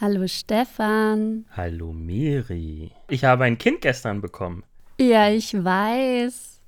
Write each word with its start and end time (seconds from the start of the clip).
Hallo 0.00 0.26
Stefan. 0.26 1.44
Hallo 1.54 1.92
Miri. 1.92 2.90
Ich 3.10 3.24
habe 3.24 3.44
ein 3.44 3.58
Kind 3.58 3.82
gestern 3.82 4.22
bekommen. 4.22 4.64
Ja, 4.98 5.28
ich 5.28 5.52
weiß. 5.52 6.62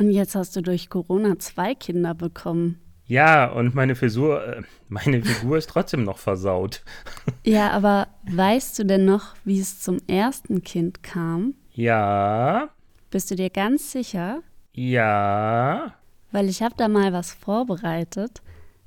Und 0.00 0.10
jetzt 0.10 0.34
hast 0.34 0.56
du 0.56 0.62
durch 0.62 0.90
Corona 0.90 1.38
zwei 1.38 1.76
Kinder 1.76 2.12
bekommen. 2.12 2.80
Ja, 3.06 3.52
und 3.52 3.76
meine 3.76 3.94
Figur, 3.94 4.44
äh, 4.44 4.62
meine 4.88 5.22
Figur 5.22 5.58
ist 5.58 5.70
trotzdem 5.70 6.02
noch 6.02 6.18
versaut. 6.18 6.82
Ja, 7.44 7.70
aber 7.70 8.08
weißt 8.28 8.80
du 8.80 8.84
denn 8.84 9.04
noch, 9.04 9.36
wie 9.44 9.60
es 9.60 9.80
zum 9.80 9.98
ersten 10.08 10.64
Kind 10.64 11.04
kam? 11.04 11.54
Ja. 11.74 12.70
Bist 13.12 13.30
du 13.30 13.36
dir 13.36 13.50
ganz 13.50 13.92
sicher? 13.92 14.40
Ja. 14.72 15.94
Weil 16.32 16.48
ich 16.48 16.64
habe 16.64 16.74
da 16.76 16.88
mal 16.88 17.12
was 17.12 17.30
vorbereitet. 17.32 18.42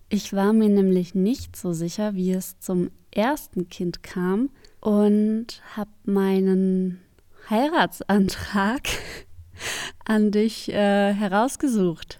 Ich 0.09 0.33
war 0.33 0.51
mir 0.51 0.67
nämlich 0.67 1.15
nicht 1.15 1.55
so 1.55 1.71
sicher, 1.71 2.13
wie 2.13 2.33
es 2.33 2.59
zum 2.59 2.91
ersten 3.15 3.69
Kind 3.69 4.03
kam 4.03 4.49
und 4.81 5.61
habe 5.75 5.91
meinen 6.03 7.01
Heiratsantrag 7.49 8.81
an 10.05 10.31
dich 10.31 10.69
äh, 10.69 11.13
herausgesucht. 11.13 12.19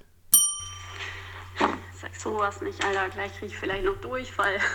Sag 1.59 2.15
sowas 2.15 2.61
nicht, 2.61 2.83
Alter. 2.83 3.09
Gleich 3.09 3.37
krieg 3.37 3.49
ich 3.49 3.57
vielleicht 3.57 3.85
noch 3.85 3.97
Durchfall. 3.97 4.57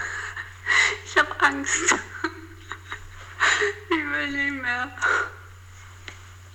Ich 1.04 1.18
habe 1.18 1.40
Angst. 1.40 1.96
Ich 3.88 3.90
will 3.90 4.30
nicht 4.30 4.62
mehr. 4.62 4.88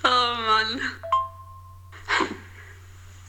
Oh 0.04 0.08
Mann. 0.08 0.80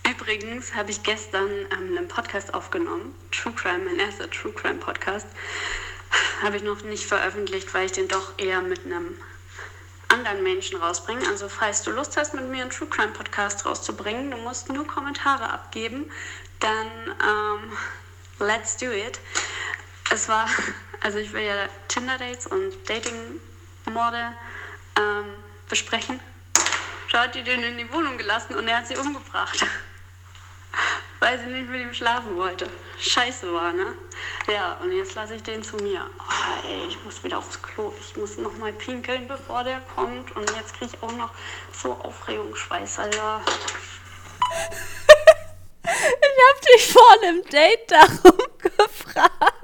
Übrigens 0.08 0.74
habe 0.74 0.92
ich 0.92 1.02
gestern 1.02 1.50
ähm, 1.72 1.96
einen 1.96 2.06
Podcast 2.06 2.54
aufgenommen. 2.54 3.14
True 3.32 3.52
Crime, 3.52 3.84
mein 3.84 3.98
erster 3.98 4.30
True 4.30 4.52
Crime 4.52 4.78
Podcast. 4.78 5.26
Habe 6.42 6.56
ich 6.56 6.62
noch 6.62 6.82
nicht 6.82 7.04
veröffentlicht, 7.04 7.72
weil 7.74 7.86
ich 7.86 7.92
den 7.92 8.08
doch 8.08 8.38
eher 8.38 8.60
mit 8.60 8.84
einem 8.84 9.16
anderen 10.08 10.42
Menschen 10.42 10.78
rausbringe. 10.78 11.26
Also 11.28 11.48
falls 11.48 11.82
du 11.82 11.90
Lust 11.90 12.16
hast, 12.16 12.34
mit 12.34 12.48
mir 12.48 12.62
einen 12.62 12.70
True 12.70 12.88
Crime 12.88 13.12
Podcast 13.12 13.64
rauszubringen, 13.66 14.30
du 14.30 14.36
musst 14.38 14.68
nur 14.68 14.86
Kommentare 14.86 15.50
abgeben, 15.50 16.10
dann 16.60 16.86
ähm, 17.24 17.76
let's 18.38 18.76
do 18.76 18.86
it. 18.86 19.18
Es 20.10 20.28
war, 20.28 20.48
also 21.00 21.18
ich 21.18 21.32
will 21.32 21.42
ja 21.42 21.68
Tinder-Dates 21.88 22.46
und 22.46 22.72
Dating-Morde 22.88 24.32
ähm, 24.98 25.24
besprechen. 25.68 26.20
Schau 27.08 27.18
hat 27.18 27.34
die 27.34 27.42
den 27.42 27.62
in 27.62 27.78
die 27.78 27.92
Wohnung 27.92 28.18
gelassen 28.18 28.54
und 28.56 28.68
er 28.68 28.78
hat 28.78 28.88
sie 28.88 28.96
umgebracht 28.96 29.64
weil 31.26 31.40
sie 31.40 31.46
nicht 31.46 31.68
mit 31.68 31.80
ihm 31.80 31.92
schlafen 31.92 32.36
wollte. 32.36 32.68
Scheiße 33.00 33.52
war, 33.52 33.72
ne? 33.72 33.94
Ja, 34.46 34.78
und 34.80 34.92
jetzt 34.92 35.16
lasse 35.16 35.34
ich 35.34 35.42
den 35.42 35.60
zu 35.60 35.76
mir. 35.78 36.08
Oh, 36.20 36.68
ey, 36.68 36.86
ich 36.86 37.02
muss 37.04 37.24
wieder 37.24 37.38
aufs 37.38 37.60
Klo. 37.60 37.92
Ich 38.00 38.16
muss 38.16 38.38
noch 38.38 38.56
mal 38.58 38.72
pinkeln, 38.72 39.26
bevor 39.26 39.64
der 39.64 39.80
kommt. 39.96 40.36
Und 40.36 40.48
jetzt 40.52 40.74
kriege 40.74 40.92
ich 40.94 41.02
auch 41.02 41.10
noch 41.16 41.30
so 41.72 41.94
Aufregungsschweiß, 41.94 43.00
Alter. 43.00 43.40
ich 45.82 45.90
hab 46.48 46.60
dich 46.62 46.92
vor 46.92 47.12
einem 47.20 47.42
Date 47.50 47.90
darum 47.90 48.38
gefragt. 48.58 49.55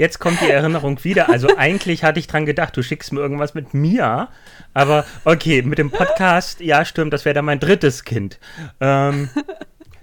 Jetzt 0.00 0.18
kommt 0.18 0.40
die 0.40 0.48
Erinnerung 0.48 1.04
wieder. 1.04 1.28
Also 1.28 1.54
eigentlich 1.58 2.04
hatte 2.04 2.18
ich 2.18 2.26
dran 2.26 2.46
gedacht, 2.46 2.74
du 2.74 2.82
schickst 2.82 3.12
mir 3.12 3.20
irgendwas 3.20 3.52
mit 3.52 3.74
Mia. 3.74 4.30
Aber 4.72 5.04
okay, 5.26 5.60
mit 5.60 5.76
dem 5.76 5.90
Podcast, 5.90 6.62
ja, 6.62 6.86
stimmt, 6.86 7.12
das 7.12 7.26
wäre 7.26 7.34
dann 7.34 7.44
mein 7.44 7.60
drittes 7.60 8.04
Kind. 8.04 8.38
Ähm, 8.80 9.28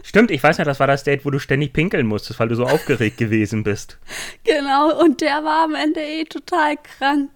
stimmt, 0.04 0.30
ich 0.30 0.44
weiß 0.44 0.60
nicht, 0.60 0.68
das 0.68 0.80
war 0.80 0.86
das 0.86 1.04
Date, 1.04 1.26
wo 1.26 1.32
du 1.32 1.40
ständig 1.40 1.74
pinkeln 1.74 2.06
musstest, 2.06 2.40
weil 2.40 2.48
du 2.48 2.54
so 2.54 2.66
aufgeregt 2.66 3.18
gewesen 3.18 3.64
bist. 3.64 3.98
Genau, 4.44 5.02
und 5.02 5.22
der 5.22 5.44
war 5.44 5.64
am 5.64 5.74
Ende 5.74 6.02
eh 6.02 6.26
total 6.26 6.76
krank. 6.78 7.32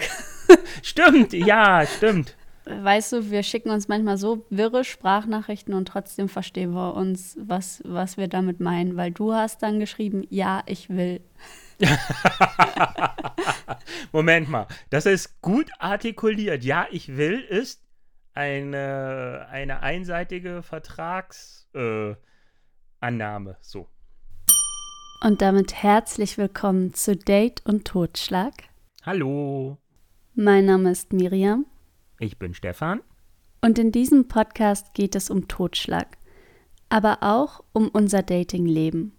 Stimmt, 0.83 1.33
ja, 1.33 1.83
stimmt. 1.87 2.35
Weißt 2.65 3.13
du, 3.13 3.31
wir 3.31 3.41
schicken 3.41 3.71
uns 3.71 3.87
manchmal 3.87 4.17
so 4.17 4.45
wirre 4.51 4.83
Sprachnachrichten 4.83 5.73
und 5.73 5.87
trotzdem 5.87 6.29
verstehen 6.29 6.73
wir 6.73 6.93
uns, 6.93 7.37
was, 7.41 7.81
was 7.85 8.17
wir 8.17 8.27
damit 8.27 8.59
meinen, 8.59 8.97
weil 8.97 9.09
du 9.09 9.33
hast 9.33 9.63
dann 9.63 9.79
geschrieben, 9.79 10.27
ja, 10.29 10.61
ich 10.67 10.89
will. 10.89 11.21
Moment 14.11 14.49
mal, 14.49 14.67
das 14.89 15.05
ist 15.05 15.41
gut 15.41 15.69
artikuliert. 15.79 16.63
Ja, 16.63 16.87
ich 16.91 17.17
will 17.17 17.39
ist 17.39 17.83
eine, 18.33 19.47
eine 19.49 19.81
einseitige 19.81 20.63
Vertragsannahme. 20.63 23.51
Äh, 23.51 23.55
so. 23.61 23.87
Und 25.23 25.41
damit 25.41 25.75
herzlich 25.75 26.37
willkommen 26.37 26.93
zu 26.93 27.15
Date 27.15 27.61
und 27.65 27.85
Totschlag. 27.85 28.53
Hallo. 29.03 29.77
Mein 30.33 30.65
Name 30.65 30.91
ist 30.91 31.13
Miriam. 31.13 31.65
Ich 32.19 32.39
bin 32.39 32.53
Stefan. 32.53 33.01
Und 33.61 33.77
in 33.77 33.91
diesem 33.91 34.27
Podcast 34.27 34.93
geht 34.93 35.15
es 35.15 35.29
um 35.29 35.47
Totschlag, 35.47 36.17
aber 36.89 37.19
auch 37.21 37.63
um 37.73 37.89
unser 37.89 38.23
Datingleben. 38.23 39.13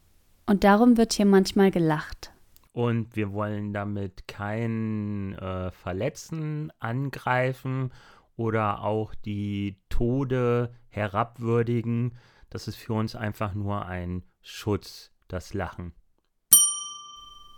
Und 0.47 0.65
darum 0.65 0.97
wird 0.97 1.13
hier 1.13 1.27
manchmal 1.27 1.71
gelacht. 1.71 2.32
Und 2.73 3.17
wir 3.17 3.33
wollen 3.33 3.73
damit 3.73 4.27
keinen 4.27 5.35
äh, 5.35 5.71
verletzen, 5.71 6.73
angreifen 6.79 7.93
oder 8.37 8.83
auch 8.83 9.15
die 9.15 9.77
Tode 9.89 10.73
herabwürdigen. 10.89 12.17
Das 12.49 12.69
ist 12.69 12.77
für 12.77 12.95
uns 12.95 13.15
einfach 13.15 13.55
nur 13.55 13.87
ein 13.87 14.23
Schutz, 14.41 15.11
das 15.29 15.55
Lachen. 15.55 15.93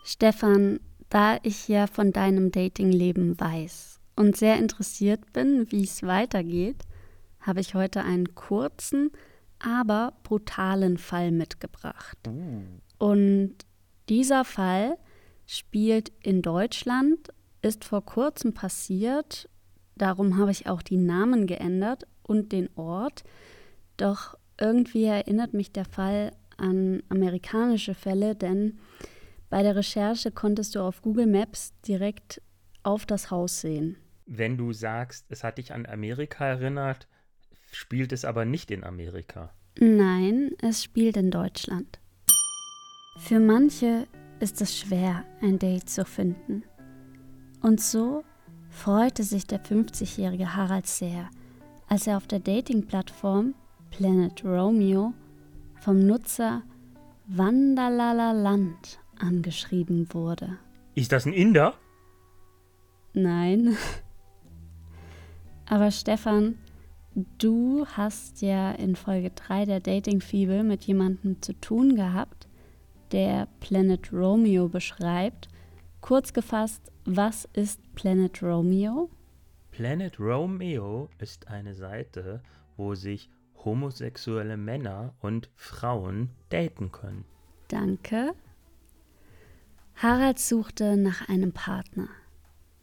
Stefan, 0.04 0.80
da 1.08 1.38
ich 1.42 1.68
ja 1.68 1.86
von 1.86 2.12
deinem 2.12 2.50
Datingleben 2.50 3.38
weiß 3.40 4.00
und 4.16 4.36
sehr 4.36 4.58
interessiert 4.58 5.32
bin, 5.32 5.70
wie 5.70 5.84
es 5.84 6.02
weitergeht, 6.02 6.82
habe 7.40 7.60
ich 7.60 7.74
heute 7.74 8.02
einen 8.02 8.34
kurzen, 8.34 9.10
aber 9.58 10.14
brutalen 10.22 10.98
Fall 10.98 11.30
mitgebracht. 11.30 12.18
Uh. 12.26 12.62
Und 12.98 13.54
dieser 14.08 14.44
Fall 14.44 14.98
spielt 15.46 16.12
in 16.20 16.42
Deutschland, 16.42 17.28
ist 17.62 17.84
vor 17.84 18.04
kurzem 18.04 18.54
passiert. 18.54 19.48
Darum 19.96 20.38
habe 20.38 20.50
ich 20.50 20.68
auch 20.68 20.82
die 20.82 20.96
Namen 20.96 21.46
geändert 21.46 22.06
und 22.22 22.52
den 22.52 22.68
Ort. 22.76 23.24
Doch 23.96 24.36
irgendwie 24.60 25.04
erinnert 25.04 25.54
mich 25.54 25.72
der 25.72 25.84
Fall 25.84 26.32
an 26.56 27.02
amerikanische 27.08 27.94
Fälle, 27.94 28.34
denn 28.34 28.78
bei 29.50 29.62
der 29.62 29.76
Recherche 29.76 30.30
konntest 30.30 30.74
du 30.74 30.80
auf 30.80 31.02
Google 31.02 31.26
Maps 31.26 31.72
direkt 31.86 32.40
auf 32.82 33.06
das 33.06 33.30
Haus 33.30 33.60
sehen. 33.60 33.96
Wenn 34.26 34.56
du 34.56 34.72
sagst, 34.72 35.26
es 35.28 35.44
hat 35.44 35.58
dich 35.58 35.72
an 35.72 35.86
Amerika 35.86 36.46
erinnert, 36.46 37.08
spielt 37.70 38.12
es 38.12 38.24
aber 38.24 38.44
nicht 38.44 38.70
in 38.70 38.84
Amerika. 38.84 39.52
Nein, 39.78 40.52
es 40.60 40.82
spielt 40.82 41.16
in 41.16 41.30
Deutschland. 41.30 41.98
Für 43.18 43.38
manche 43.38 44.06
ist 44.40 44.60
es 44.60 44.78
schwer, 44.78 45.24
ein 45.40 45.58
Date 45.58 45.88
zu 45.88 46.04
finden. 46.04 46.64
Und 47.62 47.80
so 47.80 48.24
freute 48.68 49.22
sich 49.22 49.46
der 49.46 49.62
50-jährige 49.62 50.54
Harald 50.54 50.86
sehr, 50.86 51.30
als 51.88 52.06
er 52.06 52.16
auf 52.16 52.26
der 52.26 52.40
Dating-Plattform 52.40 53.54
Planet 53.90 54.44
Romeo 54.44 55.14
vom 55.80 56.00
Nutzer 56.00 56.62
Wandalala 57.26 58.32
Land 58.32 58.98
angeschrieben 59.18 60.12
wurde. 60.12 60.58
Ist 60.94 61.12
das 61.12 61.26
ein 61.26 61.32
Inder? 61.32 61.74
Nein. 63.14 63.76
Aber 65.66 65.90
Stefan, 65.90 66.58
du 67.38 67.86
hast 67.86 68.42
ja 68.42 68.72
in 68.72 68.96
Folge 68.96 69.30
3 69.30 69.64
der 69.64 69.80
Dating-Fibel 69.80 70.64
mit 70.64 70.84
jemandem 70.84 71.40
zu 71.40 71.58
tun 71.60 71.96
gehabt, 71.96 72.48
der 73.14 73.46
Planet 73.60 74.12
Romeo 74.12 74.68
beschreibt. 74.68 75.48
Kurz 76.00 76.32
gefasst, 76.32 76.90
was 77.04 77.48
ist 77.52 77.80
Planet 77.94 78.42
Romeo? 78.42 79.08
Planet 79.70 80.18
Romeo 80.18 81.08
ist 81.18 81.46
eine 81.46 81.74
Seite, 81.74 82.42
wo 82.76 82.96
sich 82.96 83.30
homosexuelle 83.64 84.56
Männer 84.56 85.14
und 85.20 85.48
Frauen 85.54 86.30
daten 86.48 86.90
können. 86.90 87.24
Danke. 87.68 88.34
Harald 89.94 90.40
suchte 90.40 90.96
nach 90.96 91.28
einem 91.28 91.52
Partner. 91.52 92.08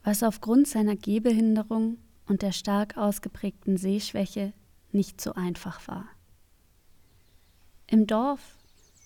was 0.04 0.24
aufgrund 0.24 0.68
seiner 0.68 0.96
Gehbehinderung 0.96 1.98
und 2.26 2.42
der 2.42 2.54
stark 2.54 2.98
ausgeprägten 2.98 3.78
Sehschwäche 3.78 4.54
nicht 4.92 5.22
so 5.22 5.34
einfach 5.34 5.88
war. 5.88 6.06
Im 7.86 8.08
Dorf 8.08 8.58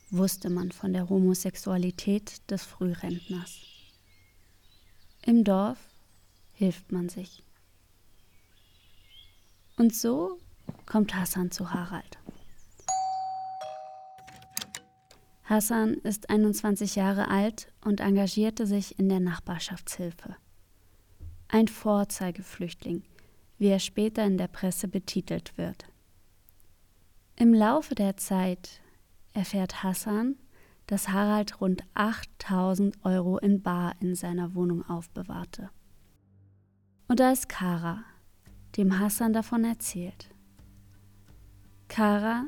wusste 0.10 0.50
man 0.50 0.72
von 0.72 0.94
der 0.94 1.10
Homosexualität 1.10 2.50
des 2.50 2.64
Frührentners. 2.64 3.62
Im 5.24 5.44
Dorf 5.44 5.80
hilft 6.54 6.92
man 6.92 7.10
sich. 7.10 7.44
Und 9.78 9.94
so 9.94 10.40
kommt 10.86 11.16
Hassan 11.16 11.52
zu 11.52 11.72
Harald. 11.74 12.18
Hassan 15.44 15.96
ist 15.96 16.30
21 16.30 16.96
Jahre 16.96 17.28
alt 17.28 17.72
und 17.84 18.00
engagierte 18.00 18.66
sich 18.66 18.98
in 18.98 19.10
der 19.10 19.20
Nachbarschaftshilfe. 19.20 20.36
Ein 21.48 21.68
Vorzeigeflüchtling, 21.68 23.04
wie 23.60 23.68
er 23.68 23.80
später 23.80 24.24
in 24.24 24.38
der 24.38 24.48
Presse 24.48 24.88
betitelt 24.88 25.58
wird. 25.58 25.86
Im 27.36 27.54
Laufe 27.54 27.94
der 27.96 28.18
Zeit 28.18 28.82
erfährt 29.36 29.84
Hassan, 29.84 30.36
dass 30.88 31.10
Harald 31.10 31.62
rund 31.62 31.84
8000 31.94 33.04
Euro 33.06 33.38
in 33.38 33.62
Bar 33.62 33.96
in 34.00 34.16
seiner 34.16 34.56
Wohnung 34.56 34.88
aufbewahrte. 34.88 35.70
Und 37.08 37.20
da 37.20 37.32
ist 37.32 37.50
Kara, 37.50 38.04
dem 38.78 39.00
Hassan 39.00 39.34
davon 39.34 39.64
erzählt. 39.64 40.30
Kara 41.88 42.46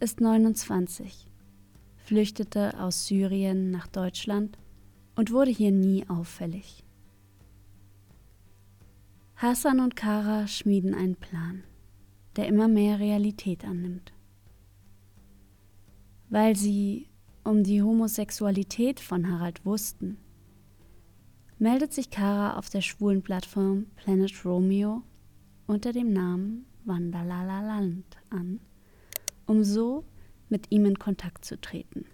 ist 0.00 0.20
29, 0.20 1.26
flüchtete 1.96 2.78
aus 2.78 3.06
Syrien 3.06 3.70
nach 3.70 3.86
Deutschland 3.88 4.58
und 5.16 5.32
wurde 5.32 5.50
hier 5.50 5.72
nie 5.72 6.08
auffällig. 6.08 6.84
Hassan 9.36 9.80
und 9.80 9.94
Kara 9.94 10.46
schmieden 10.48 10.94
einen 10.94 11.16
Plan, 11.16 11.62
der 12.36 12.48
immer 12.48 12.66
mehr 12.66 12.98
Realität 12.98 13.64
annimmt. 13.64 14.12
Weil 16.30 16.56
sie 16.56 17.08
um 17.44 17.64
die 17.64 17.82
Homosexualität 17.82 19.00
von 19.00 19.30
Harald 19.30 19.64
wussten, 19.64 20.18
meldet 21.58 21.92
sich 21.92 22.10
Kara 22.10 22.58
auf 22.58 22.68
der 22.68 22.82
schwulen 22.82 23.22
Plattform 23.22 23.86
Planet 23.96 24.44
Romeo 24.44 25.02
unter 25.66 25.92
dem 25.92 26.12
Namen 26.12 26.66
Wandalalaland 26.84 28.04
an, 28.30 28.60
um 29.46 29.64
so 29.64 30.04
mit 30.48 30.70
ihm 30.70 30.86
in 30.86 30.98
Kontakt 30.98 31.44
zu 31.44 31.60
treten. 31.60 32.04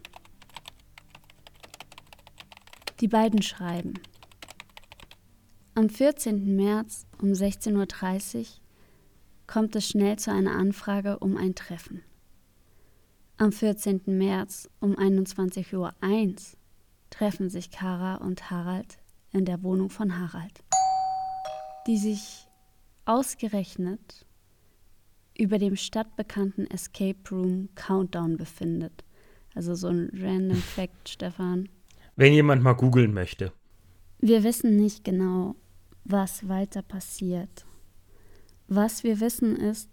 Die 3.01 3.09
beiden 3.09 3.43
schreiben. 3.43 3.95
Am 5.75 5.89
14. 5.89 6.55
März 6.55 7.07
um 7.21 7.31
16.30 7.33 8.39
Uhr 8.39 8.47
kommt 9.49 9.75
es 9.75 9.89
schnell 9.89 10.19
zu 10.19 10.33
einer 10.33 10.53
Anfrage 10.53 11.19
um 11.19 11.37
ein 11.37 11.57
Treffen. 11.57 12.03
Am 13.37 13.51
14. 13.51 14.03
März 14.07 14.71
um 14.79 14.95
21.01 14.95 15.75
Uhr 15.75 15.93
treffen 17.11 17.51
sich 17.51 17.73
Kara 17.73 18.15
und 18.17 18.49
Harald 18.49 18.99
in 19.33 19.45
der 19.45 19.65
Wohnung 19.65 19.91
von 19.91 20.21
Harald, 20.21 20.63
die 21.89 21.99
sich 21.99 22.47
ausgerechnet 23.07 24.25
über 25.37 25.59
dem 25.59 25.75
stadtbekannten 25.75 26.71
Escape 26.71 27.19
Room 27.33 27.71
Countdown 27.75 28.37
befindet. 28.37 29.05
Also 29.53 29.75
so 29.75 29.89
ein 29.89 30.11
random 30.15 30.57
Fact, 30.77 31.09
Stefan. 31.09 31.69
Wenn 32.15 32.33
jemand 32.33 32.63
mal 32.63 32.75
googeln 32.75 33.13
möchte. 33.13 33.53
Wir 34.21 34.45
wissen 34.45 34.77
nicht 34.77 35.03
genau, 35.03 35.57
was 36.05 36.49
weiter 36.49 36.83
passiert. 36.83 37.67
Was 38.69 39.03
wir 39.03 39.19
wissen 39.19 39.57
ist, 39.57 39.91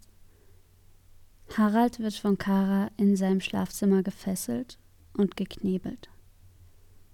Harald 1.57 1.99
wird 1.99 2.13
von 2.13 2.37
Kara 2.37 2.89
in 2.97 3.15
seinem 3.15 3.41
Schlafzimmer 3.41 4.03
gefesselt 4.03 4.77
und 5.13 5.35
geknebelt. 5.35 6.09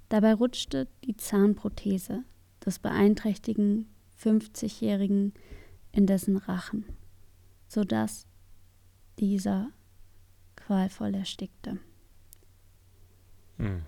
Dabei 0.10 0.34
rutschte 0.34 0.88
die 1.04 1.18
Zahnprothese 1.18 2.24
des 2.66 2.80
beeinträchtigen 2.80 3.88
50-Jährigen 4.22 5.34
in 5.92 6.06
dessen 6.06 6.38
Rachen, 6.38 6.86
sodass 7.68 8.26
dieser 9.20 9.72
qualvoll 10.56 11.16
erstickte. 11.16 11.80
Hm. 13.58 13.84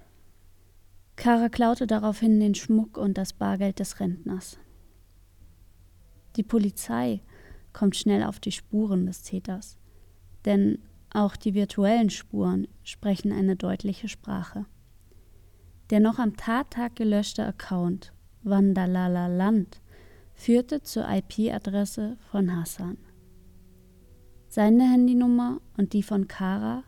Kara 1.15 1.49
klaute 1.49 1.85
daraufhin 1.85 2.39
den 2.39 2.55
Schmuck 2.55 2.97
und 2.97 3.17
das 3.17 3.33
Bargeld 3.33 3.79
des 3.79 3.99
Rentners. 3.99 4.57
Die 6.35 6.43
Polizei 6.43 7.21
kommt 7.73 7.95
schnell 7.95 8.23
auf 8.23 8.39
die 8.39 8.51
Spuren 8.51 9.05
des 9.05 9.21
Täters, 9.23 9.77
denn 10.45 10.79
auch 11.11 11.35
die 11.35 11.53
virtuellen 11.53 12.09
Spuren 12.09 12.67
sprechen 12.83 13.31
eine 13.31 13.55
deutliche 13.55 14.07
Sprache. 14.07 14.65
Der 15.89 15.99
noch 15.99 16.19
am 16.19 16.37
Tattag 16.37 16.95
gelöschte 16.95 17.45
Account 17.45 18.13
Vandalala 18.43 19.27
Land 19.27 19.81
führte 20.33 20.81
zur 20.81 21.05
IP-Adresse 21.09 22.17
von 22.31 22.55
Hassan. 22.55 22.97
Seine 24.47 24.89
Handynummer 24.89 25.59
und 25.77 25.93
die 25.93 26.03
von 26.03 26.27
Kara 26.27 26.83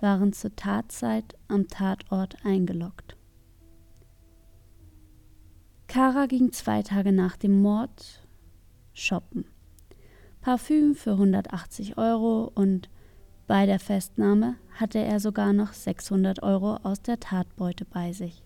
waren 0.00 0.32
zur 0.32 0.54
Tatzeit 0.54 1.34
am 1.48 1.68
Tatort 1.68 2.36
eingeloggt. 2.44 3.16
Kara 5.88 6.26
ging 6.26 6.52
zwei 6.52 6.82
Tage 6.82 7.12
nach 7.12 7.36
dem 7.36 7.60
Mord 7.60 8.26
shoppen. 8.92 9.46
Parfüm 10.40 10.94
für 10.94 11.12
180 11.12 11.98
Euro 11.98 12.50
und 12.54 12.88
bei 13.46 13.66
der 13.66 13.78
Festnahme 13.78 14.56
hatte 14.72 14.98
er 14.98 15.20
sogar 15.20 15.52
noch 15.52 15.72
600 15.72 16.42
Euro 16.42 16.76
aus 16.76 17.02
der 17.02 17.18
Tatbeute 17.18 17.84
bei 17.84 18.12
sich. 18.12 18.44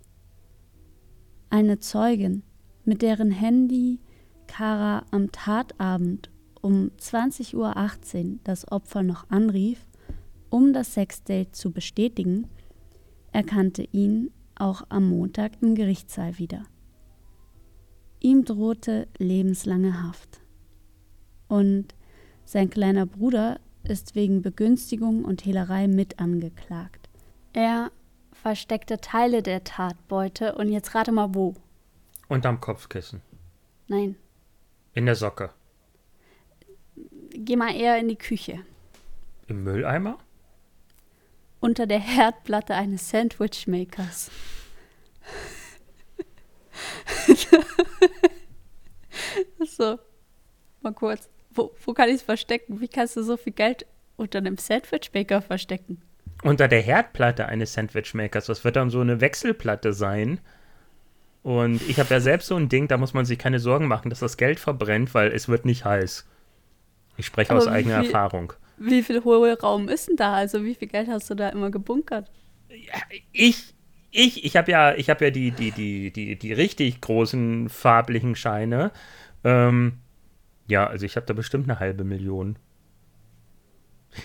Eine 1.51 1.79
Zeugin, 1.79 2.43
mit 2.85 3.03
deren 3.03 3.31
Handy 3.31 4.01
Kara 4.47 5.05
am 5.11 5.33
Tatabend 5.33 6.31
um 6.61 6.91
20.18 6.99 7.55
Uhr 7.55 8.39
das 8.45 8.71
Opfer 8.71 9.03
noch 9.03 9.29
anrief, 9.31 9.87
um 10.51 10.73
das 10.73 10.95
Sexdate 10.95 11.53
zu 11.53 11.73
bestätigen, 11.73 12.47
erkannte 13.33 13.83
ihn 13.83 14.31
auch 14.55 14.83
am 14.89 15.09
Montag 15.09 15.53
im 15.63 15.75
Gerichtssaal 15.75 16.39
wieder. 16.39 16.65
Ihm 18.21 18.45
drohte 18.45 19.09
lebenslange 19.19 20.03
Haft. 20.03 20.42
Und 21.53 21.95
sein 22.47 22.71
kleiner 22.71 23.05
Bruder 23.05 23.61
ist 23.83 24.15
wegen 24.15 24.41
Begünstigung 24.41 25.23
und 25.23 25.45
Hehlerei 25.45 25.87
mit 25.87 26.19
angeklagt. 26.19 27.11
Er 27.53 27.93
versteckte 28.33 29.03
Teile 29.03 29.43
der 29.43 29.63
Tatbeute 29.63 30.55
und 30.55 30.73
jetzt 30.73 30.95
rate 30.95 31.13
mal 31.13 31.35
wo. 31.35 31.53
Unterm 32.29 32.59
Kopfkissen. 32.59 33.21
Nein. 33.87 34.17
In 34.95 35.05
der 35.05 35.15
Socke. 35.15 35.51
Geh 37.29 37.57
mal 37.57 37.77
eher 37.77 37.99
in 37.99 38.09
die 38.09 38.17
Küche. 38.17 38.61
Im 39.47 39.63
Mülleimer? 39.63 40.17
Unter 41.61 41.87
der 41.87 42.01
Herdplatte 42.01 42.75
eines 42.75 43.11
Sandwichmakers. 43.11 44.31
so, 49.67 49.99
mal 50.81 50.95
kurz. 50.95 51.29
Wo, 51.55 51.73
wo 51.85 51.93
kann 51.93 52.09
ich 52.09 52.17
es 52.17 52.23
verstecken? 52.23 52.81
Wie 52.81 52.89
kannst 52.89 53.17
du 53.17 53.23
so 53.23 53.37
viel 53.37 53.53
Geld 53.53 53.87
unter 54.17 54.39
einem 54.39 54.57
Sandwichmaker 54.57 55.43
verstecken? 55.43 56.03
Unter 56.43 56.69
der 56.69 56.81
Herdplatte 56.81 57.47
eines 57.47 57.73
Sandwichmakers. 57.75 58.47
Das 58.47 58.65
wird 58.65 58.77
dann 58.77 58.91
so 58.91 59.01
eine 59.01 59.21
Wechselplatte 59.21 59.93
sein 59.93 60.41
und 61.43 61.83
ich 61.89 61.99
habe 61.99 62.11
ja 62.11 62.21
selbst 62.21 62.47
so 62.47 62.57
ein 62.57 62.69
Ding, 62.69 62.89
da 62.89 62.97
muss 62.97 63.15
man 63.15 63.25
sich 63.25 63.39
keine 63.39 63.59
Sorgen 63.59 63.89
machen, 63.89 64.11
dass 64.11 64.21
das 64.21 64.37
Geld 64.37 64.61
verbrennt, 64.61 65.13
weil 65.15 65.33
es 65.33 65.49
wird 65.49 65.65
nicht 65.65 65.85
heiß. 65.85 66.27
Ich 67.17 67.27
spreche 67.27 67.51
Aber 67.51 67.59
aus 67.59 67.67
eigener 67.67 67.99
viel, 68.01 68.07
Erfahrung. 68.07 68.53
Wie 68.79 69.03
viel 69.03 69.25
Hohlraum 69.25 69.89
ist 69.89 70.09
denn 70.09 70.17
da? 70.17 70.35
Also 70.35 70.65
wie 70.65 70.75
viel 70.75 70.89
Geld 70.89 71.09
hast 71.09 71.29
du 71.31 71.35
da 71.35 71.49
immer 71.49 71.71
gebunkert? 71.71 72.31
Ja, 72.69 73.01
ich, 73.33 73.75
ich, 74.13 74.45
ich 74.45 74.57
habe 74.57 74.71
ja, 74.71 74.95
ich 74.95 75.11
habe 75.11 75.25
ja 75.25 75.31
die, 75.31 75.51
die, 75.51 75.73
die, 75.73 76.13
die, 76.13 76.37
die 76.37 76.53
richtig 76.53 77.01
großen 77.01 77.69
farblichen 77.69 78.37
Scheine. 78.37 78.93
Ähm, 79.43 79.99
ja, 80.67 80.87
also 80.87 81.07
ich 81.07 81.17
habe 81.17 81.27
da 81.27 81.35
bestimmt 81.35 81.69
eine 81.69 81.81
halbe 81.81 82.05
Million. 82.05 82.59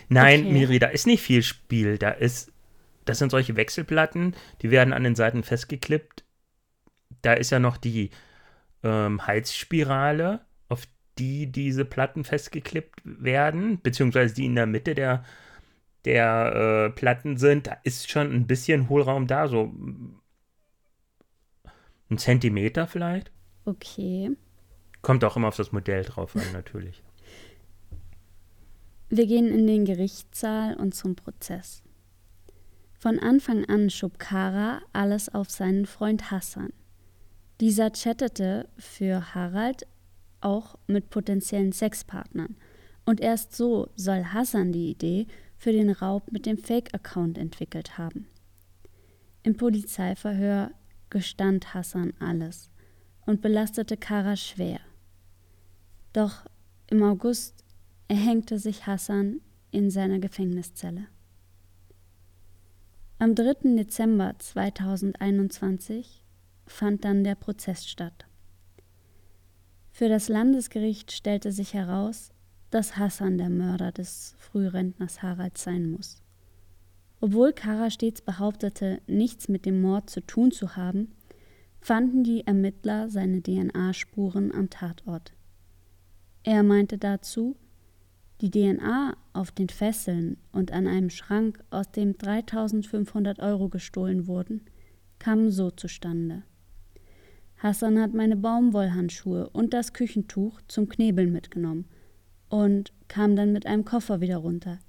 Nein, 0.10 0.42
okay. 0.42 0.52
Miri, 0.52 0.80
da 0.80 0.88
ist 0.88 1.08
nicht 1.08 1.22
viel 1.22 1.44
Spiel. 1.44 1.98
Da 1.98 2.10
ist, 2.10 2.52
das 3.06 3.20
sind 3.20 3.32
solche 3.32 3.56
Wechselplatten, 3.56 4.36
die 4.62 4.72
werden 4.72 4.94
an 4.94 5.04
den 5.04 5.16
Seiten 5.16 5.44
festgeklippt 5.44 6.26
da 7.22 7.34
ist 7.34 7.52
ja 7.52 7.60
noch 7.60 7.78
die 7.78 8.10
ähm, 8.84 9.26
Heizspirale, 9.26 10.42
auf 10.70 10.88
die 11.18 11.52
diese 11.52 11.86
Platten 11.86 12.24
festgeklippt 12.24 13.02
werden, 13.04 13.82
beziehungsweise 13.82 14.34
die 14.34 14.46
in 14.46 14.56
der 14.56 14.66
Mitte 14.66 14.96
der, 14.96 15.24
der 16.06 16.88
äh, 16.88 16.90
Platten 16.92 17.38
sind. 17.38 17.68
Da 17.68 17.78
ist 17.84 18.10
schon 18.10 18.32
ein 18.32 18.48
bisschen 18.48 18.90
Hohlraum 18.90 19.28
da, 19.28 19.48
so 19.48 19.74
ein 22.10 22.18
Zentimeter 22.18 22.88
vielleicht. 22.88 23.32
Okay. 23.66 24.32
Kommt 25.08 25.24
auch 25.24 25.38
immer 25.38 25.48
auf 25.48 25.56
das 25.56 25.72
Modell 25.72 26.04
drauf 26.04 26.36
an, 26.36 26.52
natürlich. 26.52 27.02
Wir 29.08 29.26
gehen 29.26 29.48
in 29.48 29.66
den 29.66 29.86
Gerichtssaal 29.86 30.76
und 30.76 30.96
zum 30.96 31.16
Prozess. 31.16 31.82
Von 32.92 33.18
Anfang 33.18 33.64
an 33.64 33.90
schob 33.90 34.20
Kara 34.20 34.82
alles 34.92 35.34
auf 35.34 35.50
seinen 35.50 35.86
Freund 35.86 36.30
Hassan. 36.30 36.74
Dieser 37.62 37.94
chattete 37.94 38.68
für 38.78 39.34
Harald 39.34 39.88
auch 40.42 40.78
mit 40.88 41.10
potenziellen 41.10 41.72
Sexpartnern. 41.72 42.58
Und 43.06 43.22
erst 43.22 43.56
so 43.56 43.88
soll 43.96 44.26
Hassan 44.26 44.74
die 44.74 44.92
Idee 44.92 45.28
für 45.56 45.72
den 45.72 45.90
Raub 45.90 46.34
mit 46.34 46.46
dem 46.46 46.58
Fake-Account 46.58 47.38
entwickelt 47.38 47.98
haben. 47.98 48.28
Im 49.44 49.56
Polizeiverhör 49.56 50.72
gestand 51.10 51.74
Hassan 51.74 52.12
alles 52.20 52.70
und 53.26 53.42
belastete 53.42 53.96
Kara 53.96 54.36
schwer. 54.36 54.82
Doch 56.18 56.46
im 56.88 57.04
August 57.04 57.64
erhängte 58.08 58.58
sich 58.58 58.88
Hassan 58.88 59.40
in 59.70 59.92
seiner 59.92 60.18
Gefängniszelle. 60.18 61.06
Am 63.20 63.36
3. 63.36 63.76
Dezember 63.76 64.34
2021 64.40 66.24
fand 66.66 67.06
dann 67.06 67.24
der 67.24 67.36
Prozess 67.36 67.86
statt. 67.86 68.26
Für 69.92 70.10
das 70.10 70.28
Landesgericht 70.28 71.12
stellte 71.12 71.52
sich 71.52 71.76
heraus, 71.76 72.32
dass 72.72 72.98
Hassan 72.98 73.38
der 73.38 73.52
Mörder 73.52 73.92
des 73.92 74.34
Frührentners 74.40 75.22
Harald 75.22 75.60
sein 75.60 75.92
muss. 75.92 76.24
Obwohl 77.22 77.54
Kara 77.54 77.92
stets 77.92 78.24
behauptete, 78.24 79.04
nichts 79.06 79.50
mit 79.50 79.68
dem 79.68 79.82
Mord 79.82 80.10
zu 80.10 80.22
tun 80.22 80.50
zu 80.50 80.76
haben, 80.76 81.12
fanden 81.80 82.24
die 82.24 82.48
Ermittler 82.48 83.08
seine 83.08 83.44
DNA-Spuren 83.44 84.52
am 84.52 84.72
Tatort. 84.72 85.37
Er 86.48 86.64
meinte 86.64 86.98
dazu, 86.98 87.58
die 88.40 88.50
DNA 88.50 89.18
auf 89.34 89.52
den 89.52 89.68
Fesseln 89.68 90.38
und 90.54 90.72
an 90.72 90.88
einem 90.88 91.10
Schrank, 91.10 91.62
aus 91.72 91.92
dem 91.92 92.18
3500 92.18 93.40
Euro 93.40 93.68
gestohlen 93.68 94.28
wurden, 94.28 94.62
kamen 95.20 95.52
so 95.52 95.72
zustande. 95.72 96.44
Hassan 97.58 98.00
hat 98.00 98.14
meine 98.14 98.38
Baumwollhandschuhe 98.38 99.50
und 99.50 99.74
das 99.74 99.92
Küchentuch 99.92 100.62
zum 100.70 100.88
Knebeln 100.88 101.34
mitgenommen 101.34 101.84
und 102.48 102.94
kam 103.10 103.36
dann 103.36 103.52
mit 103.52 103.66
einem 103.66 103.84
Koffer 103.84 104.22
wieder 104.22 104.38
runter. 104.38 104.80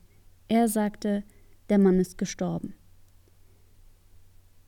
Er 0.47 0.69
sagte, 0.69 1.25
der 1.71 1.79
Mann 1.79 1.99
ist 1.99 2.19
gestorben. 2.19 2.75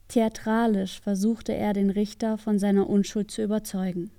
Theatralisch 0.09 0.99
versuchte 0.99 1.53
er 1.53 1.71
den 1.71 1.89
Richter 1.89 2.37
von 2.37 2.59
seiner 2.59 2.89
Unschuld 2.89 3.31
zu 3.31 3.41
überzeugen. 3.41 4.11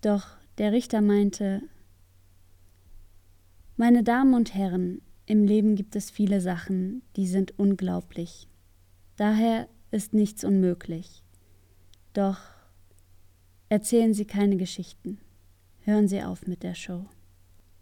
Doch 0.00 0.36
der 0.58 0.72
Richter 0.72 1.00
meinte, 1.00 1.62
meine 3.76 4.02
Damen 4.02 4.34
und 4.34 4.54
Herren, 4.54 5.02
im 5.26 5.44
Leben 5.44 5.74
gibt 5.74 5.96
es 5.96 6.10
viele 6.10 6.40
Sachen, 6.40 7.02
die 7.16 7.26
sind 7.26 7.58
unglaublich. 7.58 8.48
Daher 9.16 9.68
ist 9.90 10.14
nichts 10.14 10.44
unmöglich. 10.44 11.22
Doch 12.12 12.38
erzählen 13.68 14.14
Sie 14.14 14.24
keine 14.24 14.56
Geschichten. 14.56 15.18
Hören 15.80 16.08
Sie 16.08 16.22
auf 16.22 16.46
mit 16.46 16.62
der 16.62 16.74
Show. 16.74 17.06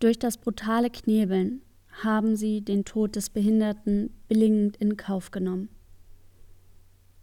Durch 0.01 0.19
das 0.19 0.39
brutale 0.39 0.91
Knebeln 0.91 1.63
haben 2.03 2.37
sie 2.37 2.61
den 2.61 2.85
Tod 2.85 3.17
des 3.17 3.31
Behinderten 3.31 4.11
billigend 4.29 4.77
in 4.79 4.97
Kauf 4.97 5.31
genommen. 5.31 5.69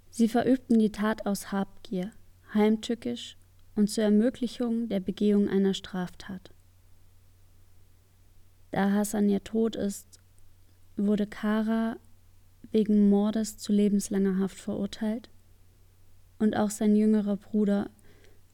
Sie 0.10 0.28
verübten 0.28 0.80
die 0.80 0.92
Tat 0.92 1.26
aus 1.26 1.52
Habgier, 1.52 2.12
heimtückisch 2.54 3.38
und 3.76 3.90
zur 3.90 4.04
Ermöglichung 4.04 4.90
der 4.90 5.00
Begehung 5.00 5.48
einer 5.48 5.74
Straftat. 5.74 6.52
Da 8.72 8.92
Hassan 8.92 9.30
ja 9.30 9.40
tot 9.40 9.76
ist, 9.76 10.20
wurde 10.96 11.28
Kara 11.28 11.98
wegen 12.72 13.10
Mordes 13.10 13.58
zu 13.58 13.74
lebenslanger 13.74 14.40
Haft 14.40 14.58
verurteilt 14.58 15.30
und 16.40 16.56
auch 16.56 16.70
sein 16.70 16.96
jüngerer 16.96 17.38
Bruder 17.38 17.90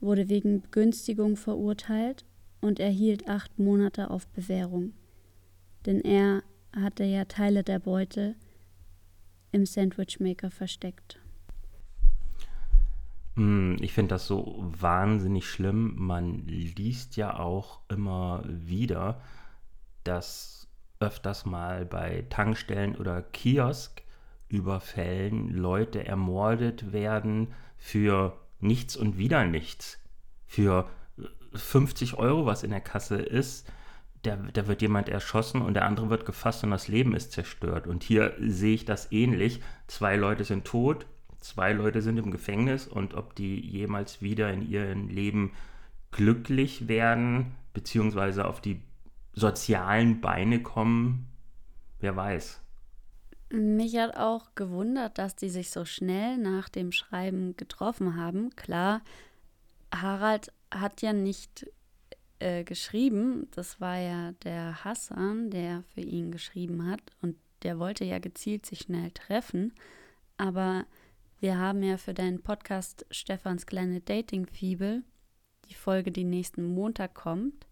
wurde 0.00 0.28
wegen 0.28 0.60
Begünstigung 0.60 1.36
verurteilt 1.36 2.24
und 2.60 2.80
erhielt 2.80 3.28
acht 3.28 3.58
Monate 3.58 4.10
auf 4.10 4.26
Bewährung, 4.28 4.92
denn 5.86 6.00
er 6.00 6.42
hatte 6.74 7.04
ja 7.04 7.24
Teile 7.24 7.62
der 7.62 7.78
Beute 7.78 8.34
im 9.52 9.66
Sandwichmaker 9.66 10.50
versteckt. 10.50 11.18
Hm, 13.38 13.76
ich 13.80 13.92
finde 13.92 14.14
das 14.16 14.26
so 14.26 14.56
wahnsinnig 14.58 15.48
schlimm. 15.48 15.94
Man 15.96 16.44
liest 16.46 17.16
ja 17.16 17.38
auch 17.38 17.78
immer 17.88 18.42
wieder, 18.44 19.20
dass 20.02 20.66
öfters 20.98 21.46
mal 21.46 21.86
bei 21.86 22.24
Tankstellen 22.30 22.96
oder 22.96 23.22
Kiosküberfällen 23.22 25.50
Leute 25.50 26.04
ermordet 26.04 26.92
werden 26.92 27.54
für 27.76 28.36
nichts 28.58 28.96
und 28.96 29.18
wieder 29.18 29.44
nichts. 29.44 30.00
Für 30.48 30.88
50 31.54 32.18
Euro, 32.18 32.44
was 32.44 32.64
in 32.64 32.70
der 32.70 32.80
Kasse 32.80 33.22
ist, 33.22 33.70
da, 34.22 34.34
da 34.34 34.66
wird 34.66 34.82
jemand 34.82 35.08
erschossen 35.08 35.62
und 35.62 35.74
der 35.74 35.84
andere 35.84 36.10
wird 36.10 36.26
gefasst 36.26 36.64
und 36.64 36.72
das 36.72 36.88
Leben 36.88 37.14
ist 37.14 37.30
zerstört. 37.30 37.86
Und 37.86 38.02
hier 38.02 38.34
sehe 38.40 38.74
ich 38.74 38.84
das 38.84 39.12
ähnlich. 39.12 39.60
Zwei 39.86 40.16
Leute 40.16 40.42
sind 40.42 40.64
tot, 40.64 41.06
zwei 41.40 41.72
Leute 41.72 42.02
sind 42.02 42.18
im 42.18 42.30
Gefängnis 42.30 42.86
und 42.86 43.14
ob 43.14 43.34
die 43.34 43.60
jemals 43.60 44.22
wieder 44.22 44.52
in 44.52 44.68
ihrem 44.68 45.08
Leben 45.08 45.52
glücklich 46.10 46.88
werden, 46.88 47.54
beziehungsweise 47.72 48.46
auf 48.46 48.60
die 48.60 48.82
sozialen 49.34 50.20
Beine 50.20 50.62
kommen, 50.62 51.28
wer 52.00 52.16
weiß. 52.16 52.60
Mich 53.50 53.96
hat 53.96 54.16
auch 54.16 54.54
gewundert, 54.54 55.16
dass 55.16 55.36
die 55.36 55.48
sich 55.48 55.70
so 55.70 55.84
schnell 55.84 56.36
nach 56.36 56.68
dem 56.68 56.92
Schreiben 56.92 57.56
getroffen 57.56 58.16
haben. 58.16 58.50
Klar, 58.56 59.00
Harald 59.94 60.52
hat 60.70 61.00
ja 61.00 61.14
nicht 61.14 61.70
äh, 62.40 62.62
geschrieben, 62.64 63.48
das 63.52 63.80
war 63.80 63.96
ja 63.96 64.32
der 64.44 64.84
Hassan, 64.84 65.50
der 65.50 65.82
für 65.94 66.02
ihn 66.02 66.30
geschrieben 66.30 66.90
hat 66.90 67.00
und 67.22 67.36
der 67.62 67.78
wollte 67.78 68.04
ja 68.04 68.18
gezielt 68.18 68.66
sich 68.66 68.80
schnell 68.80 69.10
treffen. 69.12 69.72
Aber 70.36 70.84
wir 71.40 71.58
haben 71.58 71.82
ja 71.82 71.96
für 71.96 72.14
deinen 72.14 72.42
Podcast 72.42 73.06
Stefans 73.10 73.66
kleine 73.66 74.00
Dating-Fibel, 74.00 75.04
die 75.68 75.74
Folge, 75.74 76.10
die 76.10 76.24
nächsten 76.24 76.64
Montag 76.64 77.14
kommt, 77.14 77.66